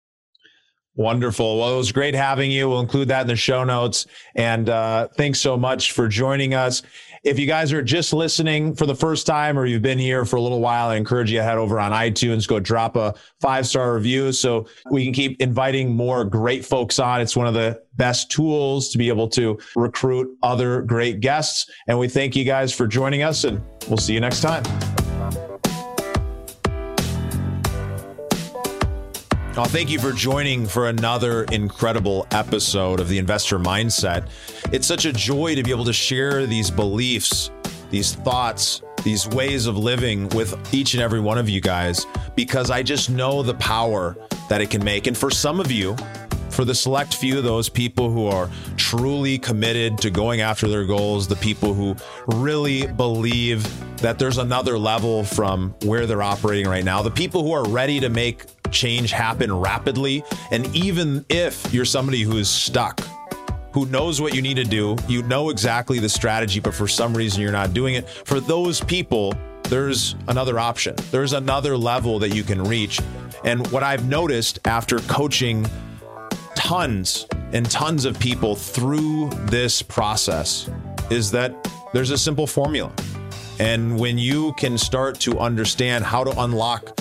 Wonderful. 0.98 1.60
Well, 1.60 1.76
it 1.76 1.78
was 1.78 1.92
great 1.92 2.16
having 2.16 2.50
you. 2.50 2.68
We'll 2.68 2.80
include 2.80 3.08
that 3.10 3.22
in 3.22 3.28
the 3.28 3.36
show 3.36 3.64
notes. 3.64 4.08
And 4.36 4.68
uh, 4.68 5.08
thanks 5.10 5.40
so 5.40 5.56
much 5.56 5.92
for 5.92 6.08
joining 6.08 6.56
us. 6.56 6.82
If 7.24 7.38
you 7.38 7.46
guys 7.46 7.72
are 7.72 7.84
just 7.84 8.14
listening 8.14 8.74
for 8.74 8.88
the 8.88 8.96
first 8.96 9.28
time 9.28 9.60
or 9.60 9.66
you've 9.66 9.84
been 9.84 10.00
here 10.00 10.26
for 10.26 10.38
a 10.38 10.42
little 10.42 10.60
while, 10.60 10.90
I 10.90 10.96
encourage 10.96 11.32
you 11.32 11.38
to 11.38 11.44
head 11.44 11.60
over 11.60 11.80
on 11.80 11.92
iTunes, 11.92 12.48
go 12.48 12.60
drop 12.60 12.96
a 12.96 13.14
five 13.40 13.68
star 13.68 13.94
review 13.94 14.32
so 14.32 14.68
we 14.90 15.04
can 15.04 15.14
keep 15.14 15.40
inviting 15.40 15.96
more 15.96 16.26
great 16.26 16.66
folks 16.66 16.98
on. 16.98 17.22
It's 17.22 17.38
one 17.38 17.48
of 17.48 17.54
the 17.54 17.80
best 17.96 18.32
tools 18.32 18.90
to 18.90 18.98
be 18.98 19.08
able 19.08 19.28
to 19.30 19.60
recruit 19.76 20.36
other 20.42 20.82
great 20.82 21.20
guests. 21.20 21.70
And 21.88 22.00
we 22.00 22.08
thank 22.08 22.36
you 22.36 22.44
guys 22.44 22.74
for 22.74 22.88
joining 22.88 23.22
us, 23.22 23.44
and 23.44 23.62
we'll 23.88 23.98
see 23.98 24.14
you 24.14 24.20
next 24.20 24.42
time. 24.42 24.64
Oh, 29.60 29.64
thank 29.64 29.90
you 29.90 29.98
for 29.98 30.12
joining 30.12 30.68
for 30.68 30.88
another 30.88 31.46
incredible 31.46 32.28
episode 32.30 33.00
of 33.00 33.10
the 33.10 33.18
Investor 33.18 33.58
Mindset. 33.58 34.30
It's 34.72 34.86
such 34.86 35.06
a 35.06 35.12
joy 35.12 35.56
to 35.56 35.64
be 35.64 35.72
able 35.72 35.86
to 35.86 35.94
share 35.94 36.46
these 36.46 36.70
beliefs, 36.70 37.50
these 37.90 38.14
thoughts, 38.14 38.84
these 39.04 39.28
ways 39.28 39.66
of 39.66 39.76
living 39.76 40.30
with 40.30 40.56
each 40.72 40.94
and 40.94 41.02
every 41.02 41.20
one 41.20 41.40
of 41.40 41.50
you 41.50 41.60
guys 41.60 42.06
because 42.36 42.70
I 42.70 42.84
just 42.84 43.10
know 43.10 43.42
the 43.42 43.56
power 43.56 44.16
that 44.48 44.62
it 44.62 44.70
can 44.70 44.84
make. 44.84 45.08
And 45.08 45.18
for 45.18 45.32
some 45.32 45.60
of 45.60 45.72
you, 45.72 45.96
for 46.52 46.64
the 46.64 46.76
select 46.76 47.16
few, 47.16 47.40
of 47.40 47.44
those 47.44 47.68
people 47.68 48.12
who 48.12 48.28
are 48.28 48.52
truly 48.76 49.40
committed 49.40 49.98
to 50.00 50.12
going 50.12 50.42
after 50.42 50.68
their 50.68 50.86
goals, 50.86 51.28
the 51.28 51.36
people 51.36 51.74
who 51.74 51.96
really 52.28 52.86
believe 52.86 53.68
that 53.98 54.20
there's 54.20 54.38
another 54.38 54.78
level 54.78 55.24
from 55.24 55.74
where 55.84 56.06
they're 56.06 56.22
operating 56.22 56.68
right 56.68 56.84
now, 56.84 57.02
the 57.02 57.10
people 57.10 57.42
who 57.42 57.52
are 57.54 57.68
ready 57.68 58.00
to 58.00 58.10
make 58.10 58.46
change 58.68 59.12
happen 59.12 59.54
rapidly. 59.54 60.24
And 60.52 60.74
even 60.76 61.26
if 61.30 61.74
you're 61.74 61.86
somebody 61.86 62.22
who 62.22 62.38
is 62.38 62.50
stuck, 62.50 63.02
who 63.74 63.86
knows 63.88 64.20
what 64.20 64.34
you 64.34 64.42
need 64.42 64.58
to 64.58 64.64
do, 64.64 64.96
you 65.08 65.22
know 65.24 65.50
exactly 65.50 66.00
the 66.00 66.10
strategy, 66.10 66.60
but 66.60 66.74
for 66.74 66.88
some 66.88 67.16
reason 67.16 67.42
you're 67.42 67.52
not 67.52 67.74
doing 67.74 67.96
it, 67.96 68.10
for 68.10 68.40
those 68.40 68.82
people, 68.82 69.34
there's 69.64 70.16
another 70.28 70.60
option. 70.60 70.96
There's 71.12 71.34
another 71.34 71.78
level 71.78 72.20
that 72.20 72.34
you 72.34 72.44
can 72.44 72.64
reach. 72.64 73.00
And 73.44 73.68
what 73.68 73.84
I've 73.84 74.08
noticed 74.08 74.60
after 74.66 75.00
coaching 75.00 75.66
tons 76.56 77.28
and 77.54 77.70
tons 77.70 78.06
of 78.06 78.20
people 78.20 78.56
through 78.56 79.30
this 79.46 79.82
process 79.82 80.70
is 81.10 81.32
that 81.32 81.56
there's 81.94 82.12
a 82.12 82.18
simple 82.18 82.48
formula. 82.48 82.92
And 83.60 84.00
when 84.00 84.18
you 84.18 84.54
can 84.54 84.78
start 84.78 85.20
to 85.22 85.40
understand 85.40 86.04
how 86.04 86.24
to 86.24 86.42
unlock 86.42 87.00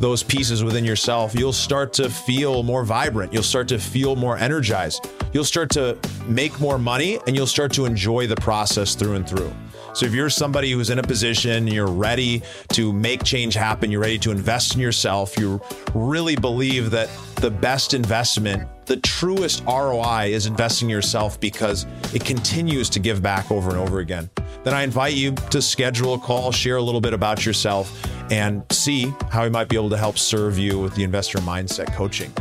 those 0.00 0.22
pieces 0.22 0.62
within 0.62 0.84
yourself, 0.84 1.34
you'll 1.34 1.52
start 1.52 1.92
to 1.94 2.10
feel 2.10 2.62
more 2.62 2.84
vibrant. 2.84 3.32
You'll 3.32 3.42
start 3.42 3.68
to 3.68 3.78
feel 3.78 4.16
more 4.16 4.36
energized. 4.36 5.08
You'll 5.32 5.44
start 5.44 5.70
to 5.70 5.98
make 6.26 6.60
more 6.60 6.78
money 6.78 7.18
and 7.26 7.34
you'll 7.34 7.46
start 7.46 7.72
to 7.74 7.86
enjoy 7.86 8.26
the 8.26 8.36
process 8.36 8.94
through 8.94 9.14
and 9.14 9.28
through. 9.28 9.52
So 9.94 10.04
if 10.04 10.12
you're 10.12 10.28
somebody 10.28 10.72
who's 10.72 10.90
in 10.90 10.98
a 10.98 11.02
position, 11.02 11.66
you're 11.66 11.86
ready 11.86 12.42
to 12.74 12.92
make 12.92 13.24
change 13.24 13.54
happen, 13.54 13.90
you're 13.90 14.02
ready 14.02 14.18
to 14.18 14.30
invest 14.30 14.74
in 14.74 14.80
yourself, 14.80 15.38
you 15.38 15.58
really 15.94 16.36
believe 16.36 16.90
that 16.90 17.08
the 17.36 17.50
best 17.50 17.94
investment, 17.94 18.68
the 18.84 18.98
truest 18.98 19.64
ROI 19.64 20.26
is 20.26 20.44
investing 20.44 20.88
in 20.88 20.90
yourself 20.90 21.40
because 21.40 21.86
it 22.12 22.26
continues 22.26 22.90
to 22.90 23.00
give 23.00 23.22
back 23.22 23.50
over 23.50 23.70
and 23.70 23.78
over 23.78 24.00
again. 24.00 24.28
Then 24.64 24.74
I 24.74 24.82
invite 24.82 25.14
you 25.14 25.32
to 25.32 25.62
schedule 25.62 26.12
a 26.12 26.18
call, 26.18 26.52
share 26.52 26.76
a 26.76 26.82
little 26.82 27.00
bit 27.00 27.14
about 27.14 27.46
yourself, 27.46 27.90
and 28.30 28.64
see 28.70 29.12
how 29.30 29.44
we 29.44 29.50
might 29.50 29.68
be 29.68 29.76
able 29.76 29.90
to 29.90 29.96
help 29.96 30.18
serve 30.18 30.58
you 30.58 30.78
with 30.78 30.94
the 30.94 31.04
investor 31.04 31.38
mindset 31.38 31.92
coaching. 31.94 32.32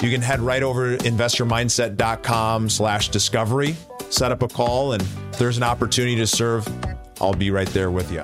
You 0.00 0.10
can 0.10 0.20
head 0.20 0.40
right 0.40 0.62
over 0.62 0.96
to 0.96 1.04
investormindset.com 1.04 2.68
slash 2.68 3.08
discovery 3.08 3.76
set 4.12 4.32
up 4.32 4.42
a 4.42 4.48
call, 4.48 4.92
and 4.92 5.02
if 5.02 5.38
there's 5.38 5.56
an 5.56 5.62
opportunity 5.62 6.16
to 6.16 6.26
serve, 6.26 6.68
I'll 7.20 7.32
be 7.32 7.50
right 7.50 7.68
there 7.68 7.90
with 7.90 8.12
you. 8.12 8.22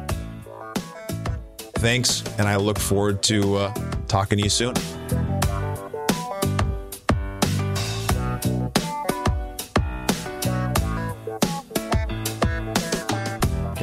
Thanks, 1.76 2.24
and 2.38 2.48
I 2.48 2.56
look 2.56 2.78
forward 2.78 3.22
to 3.24 3.56
uh, 3.56 3.74
talking 4.06 4.38
to 4.38 4.44
you 4.44 4.50
soon. 4.50 4.74